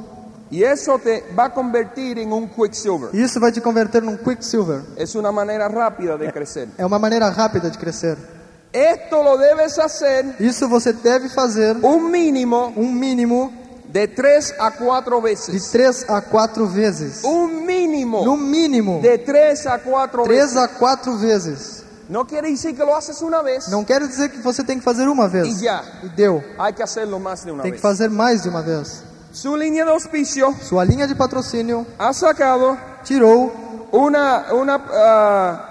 y 0.54 0.64
eso 0.64 1.00
te 1.00 1.24
va 1.38 1.46
a 1.46 1.50
convertir 1.54 2.20
en 2.20 2.32
un 2.32 2.48
Quicksilver. 2.48 3.10
E 3.12 3.24
isso 3.24 3.40
vai 3.40 3.52
te 3.52 3.60
converter 3.60 4.04
num 4.04 4.18
Quicksilver. 4.18 4.84
Es 4.96 5.16
una 5.16 5.32
manera 5.32 5.68
rápida 5.68 6.16
de 6.16 6.32
crecer. 6.32 6.70
É 6.78 6.86
uma 6.86 7.00
maneira 7.00 7.28
rápida 7.32 7.72
de 7.72 7.78
crescer. 7.78 8.18
Esto 8.72 9.24
lo 9.24 9.38
debes 9.38 9.78
hacer 9.80 10.36
Isso 10.40 10.68
você 10.68 10.94
deve 10.94 11.30
fazer 11.30 11.78
un 11.84 12.10
mínimo 12.10 12.74
um 12.76 12.92
mínimo 12.92 13.52
de 13.92 14.08
tres 14.08 14.54
a 14.60 14.72
cuatro 14.72 15.18
de 15.18 15.24
veces. 15.30 15.72
três 15.72 16.10
a 16.10 16.22
quatro 16.22 16.68
vezes. 16.68 17.24
Un 17.24 17.66
mínimo 17.66 18.24
No 18.26 18.36
mínimo, 18.38 19.02
de 19.02 19.18
tres 19.20 19.66
a 19.68 19.78
cuatro 19.80 20.24
três 20.24 20.54
veces. 20.54 20.58
a 20.58 20.68
quatro 20.68 21.18
vezes. 21.18 21.84
No 22.10 22.26
quiere 22.28 22.50
decir 22.50 22.76
que 22.76 22.84
lo 22.84 22.96
haces 22.96 23.22
una 23.22 23.42
vez 23.42 23.70
Não 23.70 23.84
quero 23.86 24.06
dizer 24.08 24.30
que 24.30 24.38
você 24.40 24.64
tem 24.64 24.78
que 24.78 24.84
fazer 24.84 25.08
uma 25.08 25.28
vez. 25.28 25.62
ya. 25.62 25.82
E 26.04 26.10
deu. 26.10 26.44
Hay 26.60 26.74
que 26.74 26.84
hacerlo 26.84 27.20
más 27.20 27.44
de 27.46 27.52
una 27.52 27.64
Tem 27.64 27.72
que 27.72 27.78
vez. 27.78 27.82
fazer 27.82 28.10
mais 28.10 28.44
de 28.44 28.50
uma 28.50 28.62
vez. 28.62 29.04
Su 29.32 29.56
línea 29.56 29.84
de 29.86 29.92
auspicio 29.92 30.54
Sua 30.62 30.84
linha 30.86 31.08
de 31.08 31.16
patrocínio 31.16 31.86
ha 31.98 32.14
sacado 32.14 32.78
tirou 33.04 33.52
una, 33.92 34.54
una, 34.54 34.76
ah, 34.76 35.70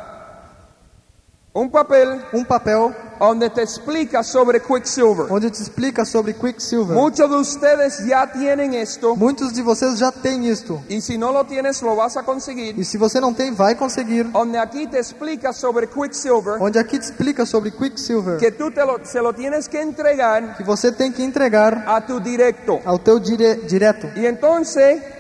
un 1.55 1.69
papel 1.71 2.21
um 2.33 2.45
papel 2.45 2.95
donde 3.23 3.51
te 3.51 3.63
explica 3.63 4.23
sobre 4.25 4.61
Quicksilver. 4.61 5.27
onde 5.31 5.49
te 5.51 5.63
explica 5.63 6.05
sobre 6.05 6.35
Quicksilver. 6.35 6.97
Muchos 6.97 7.31
de 7.31 7.37
ustedes 7.37 8.05
ya 8.05 8.27
tienen 8.33 8.75
esto 8.75 9.15
Muitos 9.15 9.53
de 9.53 9.63
vocês 9.63 9.99
já 9.99 10.11
têm 10.11 10.49
isto. 10.49 10.83
y 10.89 11.01
si 11.01 11.17
no 11.17 11.33
lo 11.33 11.45
tienes 11.45 11.81
lo 11.83 11.95
vas 11.95 12.17
a 12.17 12.25
conseguir. 12.25 12.75
E 12.77 12.85
se 12.85 12.99
você 12.99 13.21
não 13.21 13.33
tem, 13.33 13.55
vai 13.55 13.77
conseguir. 13.77 14.25
Donde 14.25 14.59
aquí 14.59 14.87
te 14.89 14.99
explica 14.99 15.53
sobre 15.53 15.87
Quicksilver 15.87 16.61
Onde 16.61 16.79
aqui 16.79 16.99
te 16.99 17.07
explica 17.07 17.47
sobre 17.47 17.71
Quicksilver. 17.71 18.39
que 18.39 18.51
tú 18.51 18.71
te 18.73 18.85
lo, 18.85 18.99
se 19.05 19.21
lo 19.21 19.33
tienes 19.33 19.69
que 19.69 19.81
entregar 19.81 20.57
Que 20.57 20.65
você 20.65 20.91
tem 20.91 21.13
que 21.13 21.23
entregar 21.23 21.85
a 21.87 22.01
tu 22.01 22.19
directo. 22.21 22.81
ao 22.85 22.99
teu 22.99 23.21
dire 23.21 23.61
direto. 23.69 24.09
E 24.17 24.27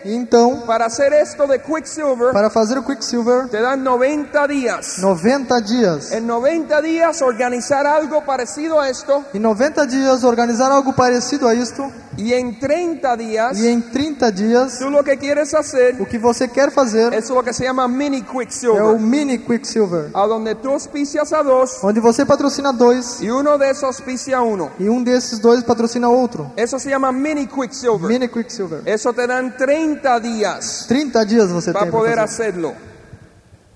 então, 0.04 0.62
para 0.66 0.86
hacer 0.86 1.12
esto 1.12 1.46
de 1.46 1.58
Quicksilver, 1.60 2.32
para 2.32 2.50
fazer 2.50 2.78
o 2.78 2.82
Quicksilver, 2.82 3.48
te 3.48 3.60
dan 3.60 3.82
90 3.84 4.46
días. 4.48 4.98
90 4.98 5.60
dias. 5.60 6.12
En 6.12 6.26
90 6.26 6.80
días 6.82 7.22
organizar 7.22 7.91
algo 7.96 8.22
parecido 8.24 8.78
a 8.80 8.88
esto 8.88 9.24
Em 9.34 9.38
90 9.40 9.86
dias, 9.86 10.24
organizar 10.24 10.70
algo 10.72 10.92
parecido 10.94 11.46
a 11.48 11.54
isto. 11.54 11.90
y 12.16 12.32
en 12.34 12.58
30 12.58 13.16
días 13.16 13.58
E 13.58 13.68
em 13.70 13.80
30 13.80 14.30
dias, 14.30 14.78
tú 14.78 14.90
lo 14.90 15.02
que 15.02 15.16
quieres 15.16 15.54
hacer 15.54 15.96
o 16.00 16.04
que 16.06 16.18
você 16.18 16.46
quer 16.48 16.70
fazer 16.70 17.12
es 17.14 17.30
lo 17.30 17.42
que 17.42 17.52
se 17.52 17.64
llama 17.64 17.88
mini 17.88 18.18
é 18.18 18.20
o 18.20 18.24
Quicksilver, 18.38 18.98
mini 19.00 19.38
Quicksilver. 19.38 20.10
a 20.12 20.26
donde 20.26 20.54
tú 20.56 20.70
auspicias 20.70 21.32
a 21.32 21.42
dos 21.42 21.82
Onde 21.82 22.00
você 22.00 22.26
patrocina 22.26 22.72
dois 22.72 23.20
y 23.22 23.30
uno 23.30 23.56
de 23.56 23.70
esos 23.70 23.84
auspicia 23.84 24.40
uno. 24.42 24.70
e 24.78 24.88
um 24.88 25.02
desses 25.02 25.38
dois 25.40 25.62
patrocina 25.64 26.08
outro. 26.08 26.52
Eso 26.56 26.78
se 26.78 26.90
llama 26.90 27.10
mini 27.12 27.46
Quicksilver. 27.46 28.08
Mini 28.08 28.28
Quicksilver. 28.28 28.82
Eso 28.84 29.12
te 29.12 29.26
dan 29.26 29.56
30 29.56 30.20
días 30.20 30.84
30 30.88 31.24
dias 31.24 31.48
você 31.50 31.72
para 31.72 31.82
tem 31.84 31.90
pra 31.90 31.98
poder 32.00 32.16
fazer, 32.16 32.24
hacerlo. 32.24 32.74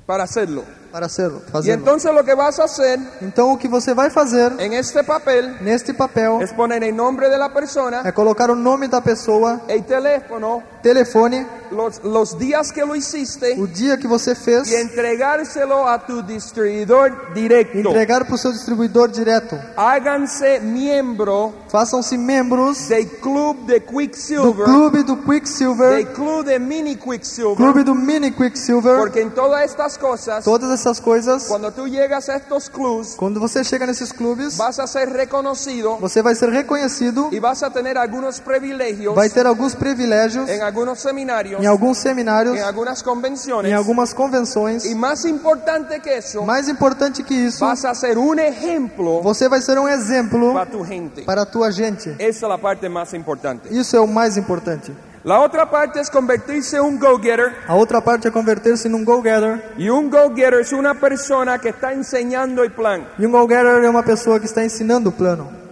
Para 0.06 0.24
hacerlo. 0.24 0.62
Para 0.96 1.06
hacerlo, 1.06 1.42
Y 1.46 1.50
fazerlo. 1.50 1.74
entonces 1.84 2.14
lo 2.14 2.24
que 2.24 2.34
vas 2.34 2.58
a 2.58 2.64
hacer 2.64 2.98
Então 3.20 3.52
o 3.52 3.58
que 3.58 3.68
você 3.68 3.92
vai 3.92 4.08
fazer 4.08 4.50
en 4.58 4.72
este 4.72 5.02
papel 5.04 5.54
neste 5.60 5.92
papel 5.92 6.40
es 6.40 6.54
poner 6.54 6.82
el 6.82 6.96
nombre 6.96 7.28
de 7.28 7.36
la 7.36 7.50
persona, 7.52 8.00
é 8.02 8.10
colocar 8.12 8.50
o 8.50 8.54
nome 8.56 8.88
da 8.88 9.02
pessoa, 9.02 9.60
el 9.68 9.84
teléfono, 9.84 10.62
telefone, 10.86 11.44
los, 11.72 12.00
los 12.04 12.38
días 12.38 12.70
que 12.70 12.84
lo 12.84 12.94
hiciste 12.94 13.56
o 13.58 13.66
dia 13.66 13.96
que 13.98 14.06
você 14.06 14.36
fez, 14.36 14.70
y 14.70 14.76
entregárselo 14.76 15.88
a 15.88 15.98
tu 15.98 16.22
distribuidor 16.22 17.34
directo. 17.34 17.76
entregar 17.78 18.24
para 18.24 18.34
o 18.36 18.38
seu 18.38 18.52
distribuidor 18.52 19.10
direto. 19.10 19.58
Háganse 19.76 20.60
miembro 20.60 21.52
Façam-se 21.68 22.16
membros 22.16 22.88
del 22.88 23.06
club 23.20 23.66
de 23.66 23.80
do 23.80 23.86
Quicksilver, 23.86 24.64
clube 24.64 25.02
do 25.02 25.16
Quicksilver, 25.16 25.96
del 25.96 26.06
club 26.06 26.46
de 26.46 26.58
Mini 26.60 26.94
Quicksilver, 26.94 27.56
clube 27.56 27.82
do 27.82 27.94
Mini 27.94 28.30
Quicksilver. 28.30 28.98
porque 28.98 29.20
en 29.20 29.30
todas 29.30 29.62
estas 29.62 29.98
cosas, 29.98 30.44
Todas 30.44 30.70
essas 30.70 31.00
coisas, 31.00 31.46
cuando 31.48 31.72
tú 31.72 31.88
llegas 31.88 32.28
a 32.28 32.36
estos 32.36 32.68
clubs, 32.70 33.16
quando 33.16 33.40
você 33.40 33.64
chega 33.64 33.86
nesses 33.86 34.12
clubes, 34.12 34.56
vas 34.56 34.78
a 34.78 34.86
ser 34.86 35.08
reconocido 35.08 35.96
você 35.98 36.22
vai 36.22 36.36
ser 36.36 36.48
reconhecido, 36.50 37.28
y 37.32 37.40
vas 37.40 37.62
a 37.64 37.70
tener 37.70 37.98
algunos 37.98 38.38
privilegios 38.38 39.14
vai 39.16 39.28
ter 39.28 39.46
alguns 39.46 39.74
privilégios 39.74 40.48
en 40.48 40.62
algunos 40.76 40.98
seminarios, 40.98 41.62
em 41.62 41.66
alguns 41.66 41.98
seminários, 41.98 42.56
en 42.56 42.62
algunas 42.62 43.02
convenciones, 43.02 43.70
em 43.70 43.74
algumas 43.74 44.12
convenções. 44.12 44.84
y 44.84 44.94
más 44.94 45.24
importante 45.24 46.00
que 46.00 46.18
eso, 46.18 46.44
Mais 46.44 46.68
importante 46.68 47.22
que 47.22 47.34
isso, 47.34 47.64
vas 47.64 47.84
a 47.84 47.94
ser 47.94 48.18
un 48.18 48.38
ejemplo 48.38 49.22
você 49.22 49.48
vai 49.48 49.62
ser 49.62 49.78
um 49.78 49.88
exemplo 49.88 50.52
para 50.52 50.66
tu 50.70 50.84
gente. 50.84 51.22
para 51.22 51.42
a 51.42 51.46
tua 51.46 51.72
gente. 51.72 52.10
Esa 52.18 52.28
es 52.28 52.42
la 52.42 52.58
parte 52.58 52.88
más 52.88 53.14
importante. 53.14 53.68
Isso 53.70 53.96
é 53.96 54.00
o 54.00 54.06
mais 54.06 54.36
importante. 54.36 54.92
La 55.24 55.40
otra 55.40 55.68
parte 55.68 55.98
es 55.98 56.08
convertirse 56.08 56.76
en 56.76 56.82
un 56.84 56.98
go-getter. 57.00 57.52
A 57.66 57.74
outra 57.74 58.00
parte 58.00 58.28
é 58.28 58.30
converter-se 58.30 58.88
num 58.88 59.02
go-getter. 59.04 59.72
Y 59.76 59.88
un 59.88 60.08
go-getter 60.08 60.60
es 60.60 60.72
una 60.72 60.94
persona 60.94 61.58
que 61.58 61.70
está 61.70 61.92
enseñando 61.92 62.62
el 62.62 62.70
plan. 62.70 63.08
E 63.18 63.26
um 63.26 63.32
go-getter 63.32 63.82
é 63.82 63.90
uma 63.90 64.04
pessoa 64.04 64.38
que 64.38 64.46
está 64.46 64.62
ensinando 64.62 65.08
o 65.08 65.12
plano. 65.12 65.65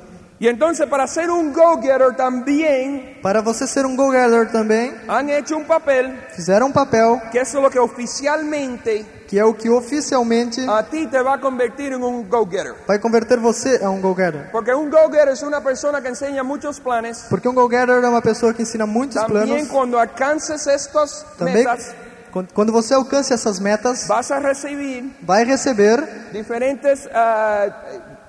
Y 0.44 0.48
entonces 0.48 0.86
para 0.88 1.06
ser 1.06 1.30
un 1.30 1.54
go-getter 1.54 2.14
también 2.16 3.18
Para 3.22 3.40
você 3.40 3.66
ser 3.66 3.86
um 3.86 3.96
go-getter 3.96 4.52
também, 4.52 4.92
han 5.08 5.30
hecho 5.30 5.56
un 5.56 5.64
papel 5.64 6.12
fizeram 6.36 6.66
um 6.66 6.70
papel 6.72 7.18
que 7.32 7.38
es 7.40 7.54
lo 7.54 7.70
que 7.70 7.78
oficialmente 7.78 9.06
que 9.26 9.38
é 9.38 9.44
o 9.44 9.54
que 9.54 9.70
oficialmente 9.70 10.60
a 10.68 10.82
ti 10.82 11.06
te 11.06 11.22
va 11.22 11.36
a 11.36 11.40
convertir 11.40 11.94
en 11.94 12.02
un 12.04 12.28
go-getter. 12.28 12.74
vai 12.86 12.98
converter 12.98 13.38
você 13.40 13.80
a 13.82 13.88
um 13.88 14.02
go-getter. 14.02 14.50
Porque 14.52 14.74
un 14.74 14.90
go-getter 14.90 15.28
es 15.30 15.42
una 15.42 15.62
persona 15.62 16.02
que 16.02 16.08
enseña 16.08 16.42
muchos 16.44 16.78
planes. 16.78 17.24
Porque 17.30 17.48
um 17.48 17.54
go-getter 17.54 18.04
é 18.04 18.08
uma 18.08 18.20
pessoa 18.20 18.52
que 18.52 18.60
ensina 18.60 18.84
muitos 18.84 19.16
También 19.16 19.46
planos. 19.46 19.68
cuando 19.70 19.98
alcances 19.98 20.66
estas 20.66 21.24
Também, 21.38 21.64
metas, 21.64 21.94
quan- 22.30 22.46
quando 22.52 22.70
você 22.70 22.92
alcance 22.92 23.32
essas 23.32 23.58
metas, 23.58 24.06
vas 24.06 24.30
a 24.30 24.38
recibir 24.38 25.04
vai 25.22 25.42
receber 25.46 26.04
diferentes 26.32 27.08
ah, 27.14 27.68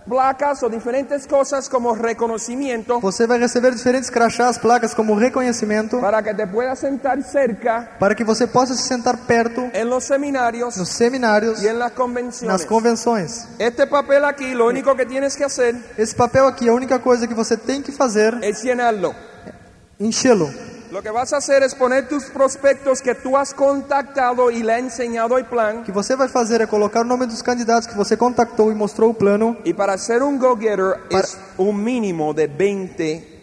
placas 0.08 0.62
o 0.64 0.70
diferentes 0.70 1.26
cosas 1.26 1.68
como 1.68 1.94
reconocimiento 1.94 3.00
Você 3.00 3.26
vai 3.28 3.40
receber 3.40 3.74
diferentes 3.74 4.10
crachás, 4.10 4.58
placas 4.58 4.94
como 4.94 5.16
reconhecimento 5.16 6.00
para 6.00 6.22
que 6.22 6.34
te 6.34 6.48
puedas 6.48 6.80
sentar 6.80 7.22
cerca 7.24 7.90
para 8.00 8.16
que 8.16 8.24
você 8.24 8.48
possa 8.48 8.76
se 8.76 8.84
sentar 8.84 9.18
perto 9.26 9.70
en 9.74 9.90
los 9.90 10.04
seminarios 10.04 10.78
nos 10.78 10.90
seminários, 10.90 11.62
y 11.64 11.68
en 11.68 11.80
las 11.80 11.92
nas 12.44 12.66
convenções. 12.66 13.48
Este 13.60 13.88
papel 13.88 14.26
aquí, 14.26 14.54
lo 14.54 14.68
único 14.68 14.96
que 14.96 15.06
tienes 15.06 15.36
que 15.36 15.44
hacer 15.44 15.76
Esse 15.98 16.16
papel 16.16 16.48
aqui, 16.48 16.68
a 16.70 16.74
única 16.74 17.00
coisa 17.00 17.28
que 17.28 17.34
você 17.34 17.58
tem 17.58 17.82
que 17.82 17.92
fazer 17.92 18.38
é 18.42 18.52
enchê-lo. 20.00 20.75
Lo 20.96 21.02
que 21.02 21.12
vas 21.12 21.34
a 21.34 21.38
hacer 21.38 21.62
es 21.62 21.76
poner 21.76 22.08
tus 22.08 22.24
prospectos 22.30 23.02
que 23.02 23.16
tú 23.16 23.36
has 23.36 23.54
contactado 23.54 24.50
y 24.50 24.64
le 24.64 24.76
has 24.76 24.80
enseñado 24.80 25.38
el 25.38 25.44
plan. 25.44 25.80
O 25.80 25.84
que 25.84 25.92
você 25.92 26.16
vai 26.16 26.30
fazer 26.30 26.62
é 26.62 26.66
colocar 26.66 27.02
o 27.02 27.04
nome 27.04 27.26
dos 27.26 27.42
candidatos 27.42 27.86
que 27.86 27.94
você 27.98 28.16
contactou 28.16 28.72
e 28.72 28.76
mostrou 28.76 29.10
o 29.10 29.14
plano. 29.14 29.58
Y 29.66 29.74
para 29.74 29.98
ser 29.98 30.24
un 30.24 30.40
go-getter 30.40 31.02
Para- 31.10 31.20
es 31.26 31.38
un 31.58 31.84
mínimo 31.84 32.34
de 32.34 32.48
20 32.48 33.35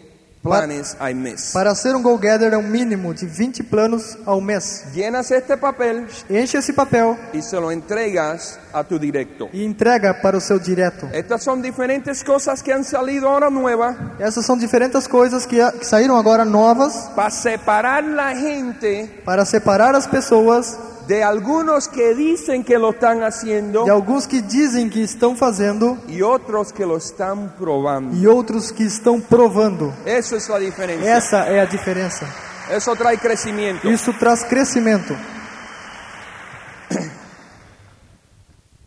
planes 0.43 0.95
al 0.99 1.15
mes. 1.15 1.51
Para 1.53 1.73
ser 1.73 1.95
um 1.95 2.01
go-getter 2.01 2.53
é 2.53 2.57
um 2.57 2.67
mínimo 2.67 3.13
de 3.13 3.25
20 3.25 3.63
planos 3.63 4.17
ao 4.25 4.41
mês. 4.41 4.83
Llenas 4.93 5.31
este 5.31 5.55
papel 5.57 6.05
Enche 6.29 6.57
esse 6.57 6.73
papel 6.73 7.15
y 7.33 7.41
se 7.41 7.55
lo 7.59 7.71
entregas 7.71 8.59
a 8.73 8.83
tu 8.83 8.99
directo. 8.99 9.49
e 9.53 9.63
entrega 9.63 10.13
para 10.21 10.37
o 10.37 10.41
seu 10.41 10.59
direto. 10.59 11.07
Estas 11.13 11.41
son 11.43 11.61
diferentes 11.61 12.23
cosas 12.23 12.61
que 12.61 12.73
han 12.73 12.83
salido 12.83 13.27
ahora 13.27 13.49
nuevas 13.49 13.95
Essas 14.19 14.45
são 14.45 14.57
diferentes 14.57 15.07
coisas 15.07 15.45
que, 15.45 15.57
que 15.79 15.85
saíram 15.85 16.17
agora 16.17 16.43
novas 16.43 17.09
para 17.15 17.29
separar 17.29 18.03
la 18.03 18.33
gente 18.35 19.09
para 19.23 19.45
separar 19.45 19.95
as 19.95 20.05
pessoas 20.05 20.77
de 21.07 21.21
algunos 21.21 21.87
que 21.87 22.13
dicen 22.15 22.63
que 22.63 22.77
lo 22.77 22.91
están 22.91 23.23
haciendo 23.23 23.83
de 23.83 23.91
alguns 23.91 24.25
que 24.25 24.41
dizem 24.41 24.89
que 24.89 25.01
estão 25.01 25.35
fazendo 25.35 25.97
y 26.07 26.21
otros 26.21 26.71
que 26.71 26.85
lo 26.85 26.97
están 26.97 27.53
probando. 27.57 28.15
e 28.15 28.27
outros 28.27 28.71
que 28.71 28.83
estão 28.83 29.19
provando. 29.19 29.93
Eso 30.05 30.35
es 30.35 30.47
la 30.47 30.59
diferencia. 30.59 31.13
Essa 31.13 31.45
é 31.45 31.59
a 31.59 31.65
diferença. 31.65 32.25
Eso 32.69 32.95
trae 32.95 33.17
crecimiento. 33.17 33.89
Isso 33.89 34.13
traz 34.13 34.43
crescimento. 34.43 35.13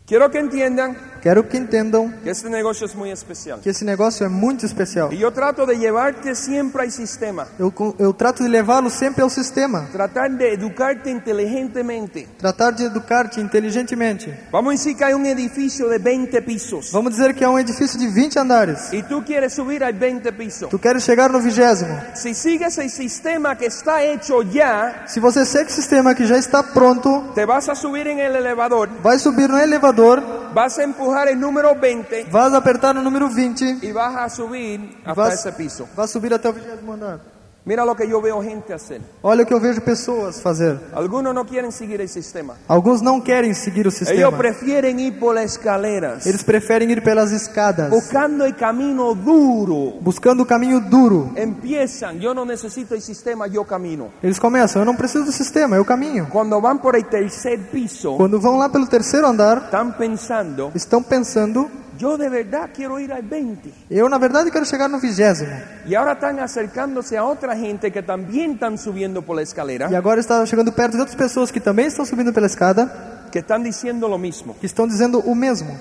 Quiero 0.07 0.31
que 0.31 0.39
entiendan 0.39 0.95
Quero 1.21 1.47
que 1.47 1.57
entendam 1.57 2.11
que 2.23 2.29
este 2.29 2.49
negocio 2.49 2.85
es 2.85 2.95
muy 2.95 3.11
especial. 3.11 3.59
que 3.61 3.69
esse 3.69 3.83
negócio 3.85 4.25
é 4.25 4.29
muito 4.29 4.65
especial. 4.65 5.11
Y 5.13 5.17
yo 5.17 5.31
trato 5.31 5.65
de 5.65 5.77
llevarte 5.77 6.35
siempre 6.35 6.83
al 6.83 6.91
sistema. 6.91 7.47
Eu, 7.59 7.73
eu 7.99 8.13
trato 8.13 8.43
de 8.43 8.49
levá-lo 8.49 8.89
sempre 8.89 9.21
ao 9.23 9.29
sistema, 9.29 9.87
Tratar 9.91 10.29
de 10.29 10.53
educarte 10.53 11.09
inteligentemente. 11.09 12.27
tratar 12.37 12.73
de 12.73 12.85
educar-te 12.85 13.39
inteligentemente. 13.41 14.33
Vamos 14.51 14.69
a 14.69 14.77
decir 14.77 14.95
que 14.95 15.03
hay 15.03 15.13
un 15.13 15.25
edificio 15.25 15.87
de 15.89 15.97
20 15.97 16.41
pisos. 16.41 16.91
Vamos 16.91 17.13
dizer 17.15 17.33
que 17.33 17.43
é 17.43 17.49
um 17.49 17.57
edifício 17.59 17.99
de 17.99 18.07
20 18.07 18.37
andares. 18.39 18.93
Y 18.93 19.03
tú 19.03 19.23
quieres 19.25 19.53
subir 19.53 19.83
al 19.83 19.93
20 19.93 20.31
piso. 20.33 20.67
Tu 20.67 20.79
queres 20.79 21.03
chegar 21.03 21.31
no 21.31 21.39
vigésimo. 21.39 21.99
Si 22.15 22.33
sigues 22.33 22.77
el 22.77 22.89
sistema 22.89 23.55
que 23.57 23.65
está 23.67 24.03
hecho 24.03 24.41
ya, 24.43 25.05
Se 25.07 25.19
você 25.19 25.45
segue 25.45 25.69
o 25.69 25.73
sistema 25.73 26.13
que 26.15 26.25
já 26.25 26.37
está 26.37 26.61
pronto, 26.63 27.31
te 27.35 27.45
vas 27.45 27.69
a 27.69 27.75
subir 27.75 28.07
el 28.07 28.35
elevador, 28.35 28.89
vai 29.01 29.17
subir 29.19 29.49
no 29.49 29.57
elevador, 29.57 30.21
vas 30.53 30.77
a 30.79 30.83
empujar 30.83 31.27
el 31.27 31.39
número 31.39 31.75
20 31.75 32.25
vai 32.31 32.53
apertar 32.55 32.95
no 32.95 33.01
número 33.01 33.29
20 33.29 33.79
y 33.81 33.91
vas 33.91 34.15
a 34.15 34.29
subir 34.29 34.79
e 34.79 34.97
hasta 35.05 35.13
vai, 35.13 35.33
ese 35.33 35.51
piso. 35.51 35.87
vai 35.95 36.07
subir 36.07 36.33
até 36.33 36.49
o 36.49 36.53
vigésimo 36.53 36.93
andar. 36.93 37.36
Mira 37.67 37.83
lo 37.83 37.97
que 37.97 38.07
yo 38.07 38.21
veo 38.21 38.41
gente 38.41 38.73
hacer. 38.73 39.01
Olha 39.21 39.43
o 39.43 39.45
que 39.45 39.53
eu 39.53 39.59
vejo 39.59 39.81
pessoas 39.81 40.39
fazer. 40.41 40.79
Algunos 40.93 41.35
no 41.35 41.45
quieren 41.45 41.69
seguir 41.69 41.99
el 41.99 42.07
sistema. 42.07 42.53
Alguns 42.65 43.01
não 43.01 43.19
querem 43.19 43.53
seguir 43.53 43.85
o 43.85 43.89
Ellos 43.89 43.95
sistema. 43.95 44.37
prefieren 44.37 44.97
ir 45.01 45.19
por 45.19 45.35
las 45.35 45.51
escaleras, 45.51 46.25
Eles 46.25 46.43
preferem 46.43 46.89
ir 46.89 47.03
pelas 47.03 47.33
escadas, 47.33 47.89
buscando 47.89 48.45
el 48.45 48.55
camino 48.55 49.13
duro. 49.13 49.99
buscando 49.99 50.43
o 50.43 50.45
caminho 50.45 50.79
duro. 50.79 51.31
Empiezan, 51.35 52.21
yo 52.21 52.33
no 52.33 52.45
necesito 52.45 52.95
el 52.95 53.01
sistema, 53.01 53.47
yo 53.47 53.65
camino. 53.65 54.11
Eles 54.23 54.39
começam, 54.39 54.81
eu 54.81 54.85
não 54.85 54.95
preciso 54.95 55.25
do 55.25 55.31
sistema, 55.33 55.75
eu 55.75 55.83
caminho. 55.83 56.27
Cuando 56.31 56.61
van 56.61 56.77
por 56.77 56.95
el 56.95 57.03
tercer 57.03 57.59
piso, 57.69 58.15
Quando 58.15 58.39
vão 58.39 58.57
lá 58.57 58.69
pelo 58.69 58.87
terceiro 58.87 59.27
andar, 59.27 59.63
están 59.65 59.91
pensando, 59.91 60.71
estão 60.73 61.03
pensando, 61.03 61.69
yo 61.97 62.17
de 62.17 62.29
verdad 62.29 62.69
quiero 62.73 62.99
ir 62.99 63.11
al 63.11 63.23
20. 63.23 63.73
eu 63.89 64.07
na 64.09 64.17
verdade 64.17 64.51
quero 64.51 64.65
chegar 64.65 64.89
no 64.89 64.99
vigésimo. 64.99 65.51
Y 65.85 65.95
ahora 65.95 66.13
están 66.13 66.39
acercándose 66.39 67.17
a 67.17 67.23
otra 67.23 67.55
gente 67.55 67.91
que 67.91 68.01
también 68.03 68.51
están 68.53 68.77
subiendo 68.77 69.21
por 69.21 69.35
la 69.35 69.41
escalera, 69.41 69.89
E 69.91 69.95
agora 69.95 70.19
está 70.19 70.45
chegando 70.45 70.71
perto 70.71 70.97
de 70.97 71.01
outras 71.01 71.15
pessoas 71.17 71.51
que 71.51 71.59
também 71.59 71.87
estão 71.87 72.05
subindo 72.05 72.31
pela 72.33 72.47
escada, 72.47 73.27
que 73.31 73.39
están 73.39 73.63
diciendo 73.63 74.07
lo 74.07 74.17
mismo. 74.17 74.55
que 74.59 74.65
estão 74.65 74.87
dizendo 74.87 75.19
o 75.19 75.33
mesmo. 75.35 75.77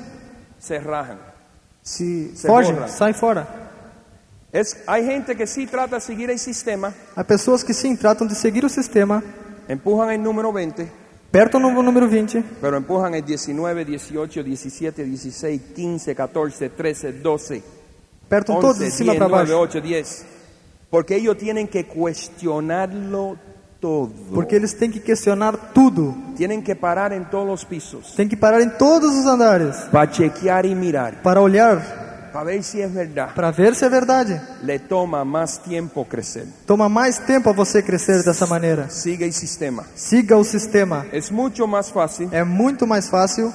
Se 0.58 0.78
rajan. 0.78 1.18
Se, 1.82 2.32
Se 2.34 2.48
foge, 2.48 2.72
borram. 2.72 2.88
sai 2.88 3.12
fora. 3.12 3.46
Es, 4.52 4.76
hay 4.86 5.04
gente 5.04 5.36
que 5.36 5.46
sí 5.46 5.66
trata 5.66 5.96
de 5.96 6.00
seguir 6.00 6.30
el 6.30 6.38
sistema, 6.38 6.92
Há 7.14 7.22
pessoas 7.24 7.62
que 7.62 7.74
sim 7.74 7.94
tratam 7.96 8.26
de 8.26 8.34
seguir 8.34 8.64
o 8.64 8.68
sistema, 8.68 9.22
empujan 9.68 10.10
el 10.10 10.22
número 10.22 10.52
20, 10.52 10.88
apertam 11.36 11.60
no 11.60 11.82
número 11.82 12.08
20, 12.08 12.42
pero 12.62 12.78
empujan 12.78 13.14
el 13.14 13.24
19, 13.24 13.84
18, 13.84 14.42
17, 14.42 15.04
16, 15.04 15.62
15, 15.74 16.14
14, 16.14 16.68
13, 16.70 17.12
12, 17.12 17.62
apertam 18.24 18.60
todos 18.60 18.76
11, 18.76 18.84
de 18.84 18.90
cima 18.90 19.12
10, 19.12 19.18
para 19.18 19.28
9, 19.28 19.52
baixo. 19.52 19.60
8, 19.60 19.80
10. 19.80 20.26
Porque 20.88 21.16
ellos 21.16 21.36
tienen 21.36 21.68
que 21.68 21.84
cuestionarlo 21.84 23.36
todo. 23.80 24.10
Porque 24.34 24.56
eles 24.56 24.78
têm 24.78 24.90
que 24.90 25.02
questionar 25.02 25.74
tudo. 25.74 26.14
Tienen 26.36 26.62
que 26.62 26.74
parar 26.74 27.12
en 27.12 27.28
todos 27.28 27.46
los 27.46 27.64
pisos 27.64 28.14
Tem 28.14 28.28
que 28.28 28.36
parar 28.36 28.62
em 28.62 28.70
todos 28.70 29.14
os 29.14 29.26
andares 29.26 29.76
para 29.90 30.10
chequear 30.10 30.64
y 30.64 30.74
mirar, 30.74 31.22
para 31.22 31.40
olhar, 31.40 32.05
para 32.36 32.44
ver 32.44 32.62
si 32.62 32.82
es 32.82 32.92
verdad. 32.92 33.34
para 33.34 33.50
ver 33.50 33.74
se 33.74 33.86
é 33.86 33.88
verdade. 33.88 34.38
Le 34.62 34.78
toma 34.78 35.24
más 35.24 35.58
tiempo 35.62 36.04
crecer. 36.04 36.46
Toma 36.66 36.86
mais 36.86 37.18
tempo 37.18 37.48
a 37.48 37.52
você 37.54 37.82
crescer 37.82 38.22
dessa 38.22 38.46
maneira. 38.46 38.90
Sigue 38.90 39.24
el 39.24 39.32
sistema. 39.32 39.86
Siga 39.94 40.36
o 40.36 40.44
sistema. 40.44 41.06
Es 41.12 41.30
mucho 41.30 41.66
más 41.66 41.90
fácil. 41.90 42.28
É 42.32 42.44
muito 42.44 42.86
mais 42.86 43.08
fácil. 43.08 43.54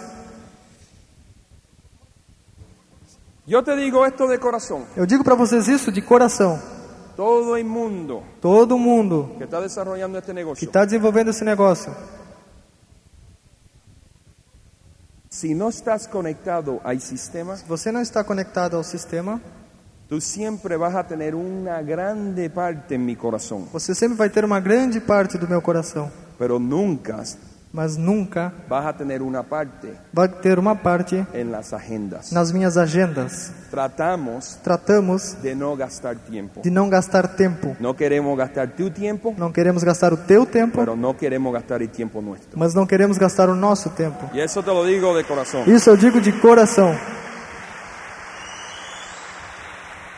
Yo 3.45 3.61
te 3.63 3.75
digo 3.75 4.03
esto 4.03 4.27
de 4.27 4.39
corazón. 4.39 4.83
Eu 4.95 5.05
digo 5.05 5.23
para 5.23 5.35
vocês 5.35 5.67
isso 5.67 5.91
de 5.91 6.01
coração. 6.01 6.59
Todo 7.15 7.63
mundo 7.63 8.23
Todo 8.41 8.79
mundo 8.79 9.35
que 9.37 9.43
está 9.43 9.63
está 9.63 10.85
desenvolvendo 10.85 11.29
esse 11.29 11.43
negócio, 11.43 11.93
si 15.41 15.55
no 15.55 15.69
estás 15.69 16.07
conectado 16.07 16.79
al 16.83 17.01
sistema, 17.01 17.57
se 17.57 17.65
você 17.65 17.91
não 17.91 17.99
está 17.99 18.23
conectado 18.23 18.77
ao 18.77 18.83
sistema, 18.83 19.41
tú 20.07 20.21
siempre 20.21 20.77
vas 20.77 20.93
a 20.93 21.03
tener 21.03 21.33
una 21.33 21.81
grande 21.81 22.47
parte 22.51 22.93
en 22.93 23.03
mi 23.03 23.15
corazón, 23.15 23.67
você 23.73 23.95
sempre 23.95 24.15
vai 24.15 24.29
ter 24.29 24.45
uma 24.45 24.59
grande 24.59 25.01
parte 25.01 25.39
do 25.39 25.47
meu 25.47 25.59
coração, 25.59 26.11
pero 26.37 26.59
nunca 26.59 27.23
mas 27.73 27.95
nunca 27.95 28.51
vas 28.67 28.85
a 28.85 28.91
tener 28.93 29.21
una 29.21 29.43
parte 29.43 29.93
vai 30.11 30.27
ter 30.27 30.59
uma 30.59 30.75
parte 30.75 31.25
en 31.33 31.51
las 31.51 31.71
agendas. 31.73 32.31
nas 32.31 32.51
minhas 32.51 32.75
agendas. 32.77 33.51
Tratamos 33.71 34.57
Tratamos 34.61 35.37
de 35.41 35.55
no 35.55 35.77
gastar 35.77 36.17
tiempo. 36.17 36.61
de 36.61 36.69
não 36.69 36.89
gastar 36.89 37.27
tempo. 37.37 37.73
No 37.79 37.93
queremos 37.95 38.37
gastar 38.37 38.67
tu 38.75 38.89
tiempo, 38.89 39.33
Não 39.37 39.51
queremos 39.53 39.83
gastar 39.83 40.11
o 40.11 40.17
teu 40.17 40.45
tempo, 40.45 40.77
pero 40.79 40.95
no 40.97 41.13
queremos 41.15 41.53
gastar 41.53 41.81
el 41.81 41.87
tiempo 41.89 42.21
nuestro. 42.21 42.59
mas 42.59 42.73
não 42.73 42.85
queremos 42.85 43.17
gastar 43.17 43.47
o 43.49 43.55
nosso 43.55 43.89
tempo. 43.91 44.29
Y 44.33 44.41
eso 44.41 44.61
te 44.61 44.69
lo 44.71 44.83
digo 44.85 45.15
de 45.15 45.23
corazón. 45.23 45.63
Isso 45.65 45.89
eu 45.89 45.95
digo 45.95 46.19
de 46.19 46.33
coração. 46.41 46.93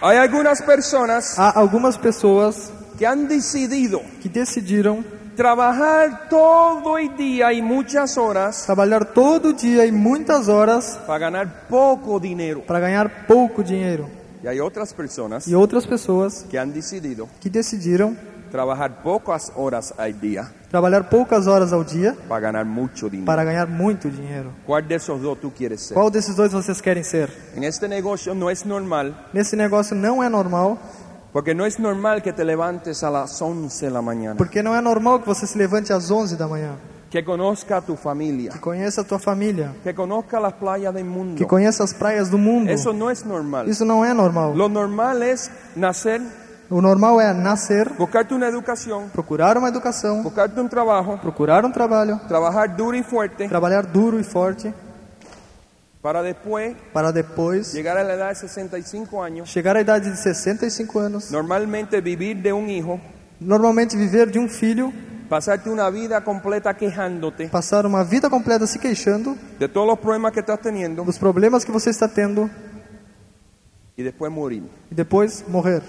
Hay 0.01 0.17
algunas 0.17 0.61
personas 0.61 1.37
Há 1.39 1.51
algumas 1.51 1.97
pessoas 1.97 2.71
que 2.97 3.05
han 3.05 3.27
decidido 3.27 4.01
que 4.21 4.27
decidiram 4.29 5.03
trabajar 5.35 6.27
todo 6.29 6.97
el 6.97 7.15
día 7.15 7.51
y 7.53 7.61
muchas 7.61 8.17
horas 8.17 8.63
trabalhar 8.65 9.05
todo 9.13 9.53
dia 9.53 9.85
e 9.85 9.91
muitas 9.91 10.47
horas 10.47 10.99
para 11.07 11.19
ganar 11.19 11.67
poco 11.69 12.19
dinero. 12.19 12.61
para 12.65 12.79
ganhar 12.79 13.25
pouco 13.27 13.63
dinheiro. 13.63 14.07
Y 14.43 14.47
hay 14.47 14.59
otras 14.59 14.93
personas 14.93 15.47
E 15.47 15.55
outras 15.55 15.87
pessoas 15.87 16.45
que 16.49 16.57
han 16.59 16.73
decidido 16.73 17.27
que 17.39 17.49
decidiram 17.49 18.15
trabajar 18.51 19.01
pocas 19.01 19.51
horas 19.55 19.93
al 19.97 20.19
día 20.19 20.51
trabalhar 20.69 21.09
poucas 21.09 21.47
horas 21.47 21.71
ao 21.71 21.83
dia 21.83 22.15
para 22.27 22.39
ganar 22.41 22.65
mucho 22.65 23.09
dinero. 23.09 23.25
para 23.25 23.43
ganhar 23.43 23.67
muito 23.67 24.09
dinheiro. 24.09 24.51
¿Cuál 24.65 24.87
de 24.87 24.95
esos 24.95 25.21
dos 25.21 25.39
tú 25.39 25.51
quieres 25.51 25.81
ser? 25.81 25.95
Qual 25.95 26.11
desses 26.11 26.35
dois 26.35 26.51
vocês 26.51 26.81
querem 26.81 27.03
ser? 27.03 27.29
En 27.55 27.63
este 27.63 27.87
negocio 27.87 28.35
no 28.35 28.49
es 28.49 28.65
normal, 28.65 29.13
Nesse 29.33 29.55
negócio 29.55 29.95
não 29.95 30.21
é 30.23 30.29
normal, 30.29 30.77
porque 31.33 31.53
no 31.55 31.65
es 31.65 31.79
normal 31.79 32.21
que 32.21 32.31
te 32.31 32.45
levantes 32.45 33.03
a 33.03 33.09
las 33.09 33.41
11 33.41 33.87
de 33.87 33.91
la 33.91 34.01
mañana, 34.01 34.35
porque 34.37 34.61
não 34.61 34.73
é 34.75 34.81
normal 34.81 35.19
que 35.19 35.25
você 35.25 35.45
se 35.47 35.57
levante 35.57 35.91
às 35.91 36.11
11 36.11 36.37
da 36.37 36.47
manhã, 36.47 36.75
que 37.09 37.21
conozca 37.23 37.77
a 37.77 37.81
tu 37.81 37.95
familia, 37.95 38.51
que 38.51 38.59
conheça 38.59 39.01
a 39.01 39.03
tua 39.03 39.19
família, 39.19 39.71
que 39.83 39.93
conozca 39.93 40.39
las 40.39 40.53
playas 40.53 40.93
del 40.93 41.05
mundo. 41.05 41.35
que 41.35 41.45
conheça 41.45 41.83
as 41.83 41.91
praias 41.91 42.29
do 42.29 42.37
mundo. 42.37 42.69
Eso 42.69 42.93
no 42.93 43.09
es 43.09 43.25
normal. 43.25 43.67
Isso 43.67 43.83
não 43.83 44.05
é 44.05 44.13
normal. 44.13 44.53
Lo 44.55 44.69
normal 44.69 45.21
es 45.23 45.49
nacer, 45.75 46.21
O 46.69 46.81
normal 46.81 47.19
é 47.21 47.33
nascer, 47.33 47.87
buscarte 47.99 48.33
una 48.33 48.47
educación, 48.47 49.09
procurar 49.13 49.57
uma 49.57 49.67
educação, 49.67 50.23
buscarte 50.23 50.59
un 50.59 50.67
trabajo, 50.69 51.19
procurar 51.19 51.63
um 51.65 51.71
trabalho, 51.71 52.19
trabajar 52.27 52.75
duro 52.75 52.95
y 52.97 53.03
fuerte 53.03 53.47
trabalhar 53.47 53.85
duro 53.85 54.17
e 54.19 54.23
forte 54.23 54.73
para 56.03 56.21
después 56.21 56.75
para 56.91 57.13
depois 57.13 57.73
a 57.73 58.03
la 58.03 58.13
edad 58.13 58.29
de 58.29 58.35
65 58.35 59.23
años, 59.23 59.49
chegar 59.49 59.77
à 59.77 59.81
idade 59.81 60.11
de 60.11 60.17
65 60.17 60.99
anos, 60.99 61.31
normalmente 61.31 62.01
vivir 62.01 62.35
de 62.35 62.51
un 62.51 62.69
hijo, 62.69 62.99
normalmente 63.39 63.95
viver 63.95 64.29
de 64.29 64.37
um 64.37 64.49
filho, 64.49 64.91
pasarte 65.29 65.69
una 65.69 65.89
vida 65.89 66.21
completa 66.21 66.73
quejándote 66.75 67.47
passar 67.47 67.85
uma 67.85 68.03
vida 68.03 68.29
completa 68.29 68.67
se 68.67 68.77
queixando 68.77 69.37
de 69.57 69.69
todos 69.69 69.87
los 69.87 69.97
problemas 69.97 70.33
que 70.33 70.41
estás 70.41 70.59
teniendo 70.59 71.05
dos 71.05 71.17
problemas 71.17 71.63
que 71.63 71.71
você 71.71 71.89
está 71.89 72.09
tendo 72.09 72.49
y 73.95 74.03
después 74.03 74.29
morir. 74.31 74.63
e 74.91 74.95
depois 74.95 75.43
morrer. 75.47 75.81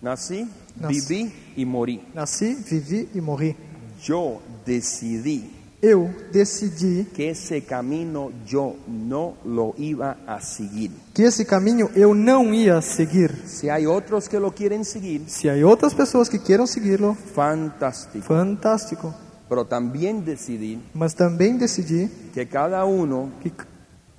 Nací, 0.00 0.48
Nací. 0.76 1.00
viví 1.00 1.32
y 1.56 1.64
morí. 1.64 2.06
Nasci, 2.14 2.54
vivi 2.54 3.08
e 3.14 3.20
morri. 3.20 3.56
Yo 4.02 4.42
decidí 4.66 5.50
Eu 5.86 6.08
decidi 6.32 7.04
que 7.12 7.28
ese 7.28 7.60
camino 7.60 8.32
yo 8.46 8.74
no 8.88 9.34
lo 9.44 9.74
iba 9.76 10.16
a 10.26 10.40
seguir. 10.40 10.90
que 11.12 11.24
esse 11.24 11.44
caminho 11.44 11.90
eu 11.94 12.14
não 12.14 12.54
ia 12.54 12.80
seguir. 12.80 13.30
Si 13.44 13.68
hay 13.68 13.86
otros 13.86 14.26
que 14.26 14.38
lo 14.38 14.50
quieren 14.52 14.82
seguir, 14.84 15.24
Se 15.28 15.50
há 15.50 15.54
outras 15.66 15.92
pessoas 15.92 16.30
que 16.30 16.38
queiram 16.38 16.66
segui-lo, 16.66 17.14
fantástico. 17.34 18.24
fantástico. 18.24 19.14
Pero 19.46 19.66
también 19.66 20.24
decidí 20.24 20.80
Mas 20.94 21.12
também 21.12 21.58
decidi 21.58 22.08
que 22.32 22.46
cada 22.46 22.82
uno 22.86 23.30
que 23.42 23.52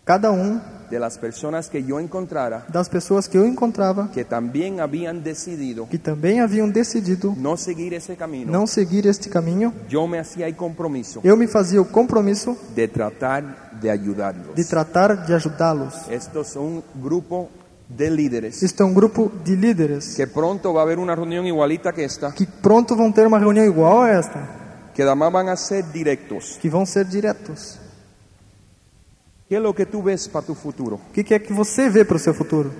cada 0.05 0.31
um 0.31 0.61
de 0.89 0.99
las 0.99 1.17
personas 1.17 1.69
que 1.69 1.83
yo 1.83 1.99
encontrara, 1.99 2.65
das 2.71 2.89
pessoas 2.89 3.27
que 3.27 3.37
eu 3.37 3.45
encontrava 3.45 4.09
que 4.13 4.23
también 4.23 4.79
habían 4.79 5.23
decidido 5.23 5.87
que 5.89 5.97
também 5.97 6.39
haviam 6.39 6.69
decidido 6.69 7.33
no 7.37 7.57
seguir 7.57 7.93
ese 7.93 8.15
camino, 8.15 8.51
não 8.51 8.67
seguir 8.67 9.05
este 9.05 9.29
caminho, 9.29 9.73
yo 9.89 10.07
me 10.07 10.19
hacía 10.19 10.47
el 10.47 10.55
compromiso 10.55 11.21
eu 11.23 11.35
me 11.35 11.47
fazia 11.47 11.81
o 11.81 11.85
compromisso 11.85 12.57
de 12.75 12.87
tratar 12.87 13.71
de 13.81 13.89
ayudarlos. 13.89 14.55
de 14.55 14.63
tratar 14.63 15.25
de 15.25 15.33
ajudá-los. 15.33 16.09
Estos 16.09 16.47
son 16.47 16.63
un 16.63 16.83
grupo 17.01 17.49
de 17.89 18.09
líderes 18.09 18.63
Este 18.63 18.81
é 18.81 18.85
um 18.85 18.93
grupo 18.93 19.31
de 19.43 19.55
líderes 19.55 20.15
que 20.15 20.25
pronto 20.25 20.73
va 20.73 20.81
a 20.81 20.83
haber 20.83 20.97
una 20.97 21.13
reunión 21.15 21.45
igualita 21.45 21.93
que 21.93 22.03
esta, 22.03 22.31
que 22.31 22.45
pronto 22.47 22.95
vão 22.95 23.11
ter 23.11 23.27
uma 23.27 23.37
reunião 23.37 23.65
igual 23.65 24.03
a 24.03 24.11
esta, 24.11 24.39
que 24.93 25.03
además 25.03 25.31
van 25.31 25.49
a 25.49 25.55
ser 25.55 25.83
directos. 25.91 26.57
que 26.59 26.69
vão 26.69 26.85
ser 26.85 27.05
diretos. 27.05 27.79
¿Qué 29.47 29.57
es 29.57 29.61
lo 29.61 29.73
que 29.75 29.85
tú 29.85 30.01
ves 30.01 30.27
para 30.27 30.45
tu 30.45 30.55
futuro? 30.55 30.95
O 31.09 31.13
que, 31.13 31.23
que 31.23 31.35
é 31.35 31.39
que 31.39 31.53
você 31.53 31.89
vê 31.89 32.03
para 32.03 32.15
o 32.15 32.19
seu 32.19 32.33
futuro? 32.33 32.71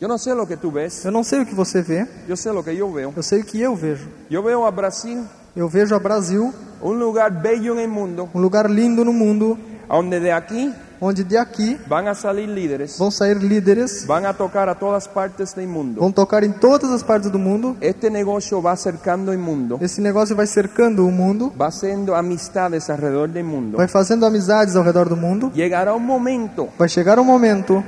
Yo 0.00 0.06
no 0.06 0.16
sé 0.16 0.32
lo 0.32 0.46
que 0.46 0.56
tú 0.56 0.70
ves, 0.70 1.04
Eu 1.04 1.10
não 1.10 1.24
sei 1.24 1.40
o 1.40 1.46
que 1.46 1.54
você 1.54 1.82
vê, 1.82 2.06
yo 2.28 2.36
sé 2.36 2.52
lo 2.52 2.62
que 2.62 2.72
yo 2.74 2.88
veo. 2.92 3.12
eu 3.16 3.22
sei 3.22 3.40
o 3.40 3.44
que 3.44 3.60
eu 3.60 3.74
vejo. 3.74 4.08
Yo 4.30 4.40
veo 4.42 4.64
a 4.64 4.70
Brasil, 4.70 5.24
Eu 5.56 5.68
vejo 5.68 5.96
a 5.96 5.98
Brasil, 5.98 6.54
un 6.80 6.98
lugar 7.00 7.42
bello 7.42 7.72
en 7.74 7.80
el 7.80 7.88
mundo, 7.88 8.28
um 8.32 8.40
lugar 8.40 8.70
lindo 8.70 9.04
no 9.04 9.12
mundo, 9.12 9.58
donde 9.88 10.20
de 10.20 10.32
aquí 10.32 10.72
onde 11.00 11.22
de 11.22 11.38
aqui 11.38 11.78
van 11.86 12.08
a 12.08 12.14
salir 12.14 12.48
líderes, 12.48 12.98
vão 12.98 13.08
sair 13.08 13.36
líderes, 13.40 14.04
van 14.04 14.26
a 14.26 14.32
tocar 14.34 14.68
a 14.68 14.74
todas 14.74 15.06
partes 15.06 15.54
del 15.54 15.68
mundo. 15.68 16.00
vão 16.00 16.10
tocar 16.10 16.42
em 16.42 16.50
todas 16.50 16.90
as 16.90 17.04
partes 17.04 17.30
do 17.30 17.38
mundo. 17.38 17.76
Este 17.80 18.10
negocio 18.10 18.60
va 18.60 18.74
cercando 18.76 19.30
el 19.32 19.38
mundo, 19.38 19.78
Esse 19.80 20.00
negócio 20.00 20.34
vai 20.34 20.46
cercando 20.48 21.06
o 21.06 21.10
mundo, 21.12 21.52
va 21.56 21.68
haciendo 21.68 22.16
amistades 22.16 22.90
alrededor 22.90 23.28
del 23.28 23.44
mundo. 23.44 23.76
vai 23.76 23.86
fazendo 23.86 24.26
amizades 24.26 24.74
ao 24.74 24.82
redor 24.82 25.08
do 25.08 25.16
mundo. 25.16 25.52
Llegará 25.54 25.94
un 25.94 26.04
momento 26.04 26.68
Vai 26.76 26.88
chegar 26.88 27.18
um 27.20 27.24
momento 27.24 27.84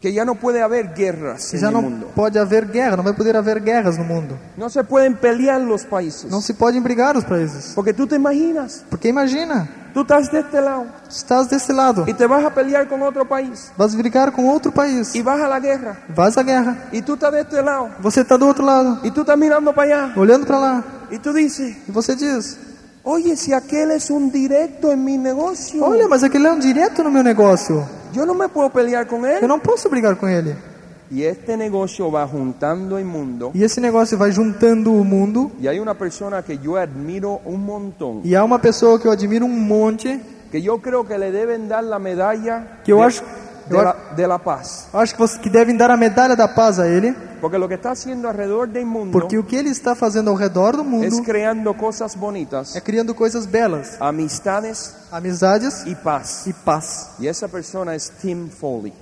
que 0.00 0.12
ya 0.12 0.24
no 0.26 0.34
puede 0.34 0.60
haber 0.62 0.94
guerras 0.94 1.50
já 1.54 1.70
não 1.70 1.80
mundo. 1.82 2.08
pode 2.14 2.38
haver 2.38 2.66
guerra, 2.66 2.96
não 2.98 3.04
vai 3.04 3.14
poder 3.14 3.36
haver 3.36 3.58
guerras 3.60 3.96
no 3.96 4.04
mundo. 4.04 4.38
No 4.56 4.68
se 4.68 4.82
pueden 4.84 5.14
pelear 5.14 5.58
los 5.60 5.84
países. 5.84 6.30
Não 6.30 6.42
se 6.42 6.52
podem 6.52 6.82
brigar 6.82 7.16
os 7.16 7.24
países. 7.24 7.72
Porque 7.74 7.92
tú 7.94 8.06
te 8.06 8.16
imaginas, 8.16 8.84
Porque 8.90 9.08
imagina, 9.08 9.66
tú 9.92 10.00
estás 10.02 10.30
de 10.30 10.40
este 10.40 10.60
lado. 10.60 10.86
Estás 11.08 11.48
desse 11.50 11.72
lado, 11.72 12.04
y 12.06 12.14
te 12.14 12.26
vas 12.26 12.44
a 12.44 12.50
pelear 12.54 12.88
con 12.88 13.02
otro 13.02 13.26
país. 13.26 13.70
Vas 13.76 13.94
brigar 13.94 14.32
com 14.32 14.46
outro 14.48 14.70
país, 14.72 15.14
y 15.14 15.22
vas 15.22 15.40
a 15.40 15.48
la 15.48 15.58
guerra. 15.60 15.98
Vas 16.14 16.36
à 16.38 16.42
guerra. 16.42 16.76
y 16.92 17.02
tú 17.02 17.14
estás 17.14 17.32
de 17.32 17.40
este 17.40 17.62
lado. 17.62 17.90
Você 18.00 18.20
está 18.22 18.36
do 18.38 18.46
outro 18.46 18.64
lado, 18.64 18.98
y 19.02 19.10
tú 19.10 19.20
estás 19.22 19.36
mirando 19.36 19.72
para 19.72 20.06
allá. 20.06 20.12
Olhando 20.16 20.46
para 20.46 20.58
lá, 20.58 20.84
y 21.10 21.18
tú 21.18 21.32
dices, 21.32 21.76
e 21.88 21.92
você 21.92 22.14
diz: 22.16 22.58
oye, 23.02 23.36
si 23.36 23.52
aquel 23.52 23.90
es 23.92 24.10
un 24.10 24.30
directo 24.30 24.92
en 24.92 25.04
mi 25.04 25.16
negocio, 25.18 25.84
Olha, 25.84 26.06
mas 26.08 26.22
aquele 26.22 26.46
é 26.46 26.52
um 26.52 26.58
direto 26.58 27.02
no 27.02 27.10
meu 27.10 27.22
negócio. 27.22 27.84
yo 28.12 28.24
no 28.26 28.34
me 28.34 28.48
puedo 28.48 28.70
pelear 28.70 29.06
con 29.06 29.24
Eu 29.24 29.38
él. 29.42 29.48
não 29.48 29.58
posso 29.60 29.88
brigar 29.88 30.16
com 30.16 30.28
ele. 30.28 30.54
Y 31.10 31.24
este 31.24 31.56
negocio 31.56 32.10
va 32.10 32.26
juntando 32.28 32.96
el 32.96 33.04
mundo 33.04 33.50
E 33.54 33.64
esse 33.64 33.80
negócio 33.80 34.16
vai 34.16 34.32
juntando 34.32 34.92
o 34.92 35.02
mundo. 35.04 35.50
y 35.60 35.66
hay 35.66 35.78
una 35.80 35.94
persona 35.94 36.42
que 36.42 36.58
yo 36.58 36.76
admiro 36.76 37.40
un 37.44 37.64
montón, 37.66 38.20
E 38.24 38.36
há 38.36 38.44
uma 38.44 38.58
pessoa 38.60 38.98
que 39.00 39.06
eu 39.08 39.12
admiro 39.12 39.44
um 39.44 39.48
monte, 39.48 40.20
que 40.52 40.62
yo 40.62 40.78
creo 40.80 41.04
que 41.04 41.18
le 41.18 41.30
deben 41.32 41.68
dar 41.68 41.82
la 41.82 41.98
medalla 41.98 42.80
que 42.84 42.92
eu 42.92 42.98
de, 42.98 43.02
acho, 43.04 43.22
de 43.68 43.74
eu 43.76 43.82
la, 43.82 43.90
a- 43.90 44.14
de 44.14 44.26
la 44.26 44.38
paz. 44.38 44.88
acho 44.92 45.14
que, 45.14 45.20
você, 45.20 45.38
que 45.40 45.50
devem 45.50 45.76
dar 45.76 45.90
a 45.90 45.96
medalha 45.96 46.36
da 46.36 46.46
paz 46.46 46.78
a 46.78 46.86
ele, 46.86 47.12
Porque 47.40 47.56
lo 47.58 47.66
que 47.66 47.74
está 47.74 47.92
haciendo 47.92 48.28
alrededor 48.28 48.68
del 48.68 48.84
mundo 48.84 49.12
porque 49.12 49.38
o 49.38 49.42
que 49.42 49.56
ele 49.56 49.70
está 49.70 49.94
fazendo 49.96 50.28
ao 50.30 50.36
redor 50.36 50.76
do 50.76 50.84
mundo 50.84 51.22
creando 51.24 51.72
cosas 51.74 52.14
bonitas, 52.14 52.76
é 52.76 52.80
criando 52.82 53.14
coisas 53.14 53.46
belas, 53.46 53.96
amistades 53.98 54.94
amizades 55.10 55.84
y 55.86 55.94
paz. 55.96 56.46
e 56.46 56.52
paz. 56.52 57.10
Y 57.18 57.26
esa 57.26 57.48
persona 57.48 57.94
es 57.96 58.10
Tim 58.20 58.48
Foley. 58.48 58.92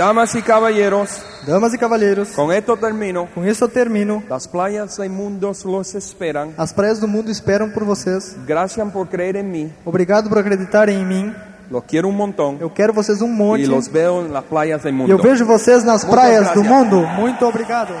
Damas 0.00 0.34
y 0.34 0.40
caballeros, 0.40 1.20
Damas 1.46 1.74
e 1.74 1.78
cavalheiros, 1.78 2.30
con 2.30 2.50
esto 2.50 2.74
termino. 2.74 3.28
com 3.34 3.44
isso 3.44 3.64
eu 3.64 3.68
termino. 3.68 4.22
Las 4.30 4.46
playas 4.46 4.96
del 4.96 5.10
mundo 5.10 5.52
los 5.66 5.94
esperan. 5.94 6.54
As 6.56 6.72
praias 6.72 6.98
do 6.98 7.06
mundo 7.06 7.30
esperam 7.30 7.68
por 7.70 7.84
vocês. 7.84 8.34
Gracias 8.46 8.90
por 8.92 9.06
creer 9.08 9.36
en 9.36 9.50
mí. 9.50 9.70
Obrigado 9.84 10.30
por 10.30 10.38
acreditarem 10.38 11.00
em 11.02 11.04
mim. 11.04 11.34
Los 11.70 11.84
quiero 11.84 12.08
un 12.08 12.16
montón. 12.16 12.56
Eu 12.60 12.70
quero 12.70 12.94
vocês 12.94 13.20
um 13.20 13.28
monte. 13.28 13.64
Y 13.64 13.66
los 13.66 13.88
veo 13.88 14.22
en 14.24 14.32
las 14.32 14.44
playas 14.44 14.82
del 14.82 14.94
E 14.94 14.96
mundo. 14.96 15.10
eu 15.12 15.18
vejo 15.18 15.44
vocês 15.44 15.84
nas 15.84 16.02
Muchas 16.02 16.10
praias 16.10 16.46
do 16.54 16.62
gracias. 16.62 16.66
mundo. 16.66 17.06
Muito 17.20 17.44
obrigado. 17.46 17.92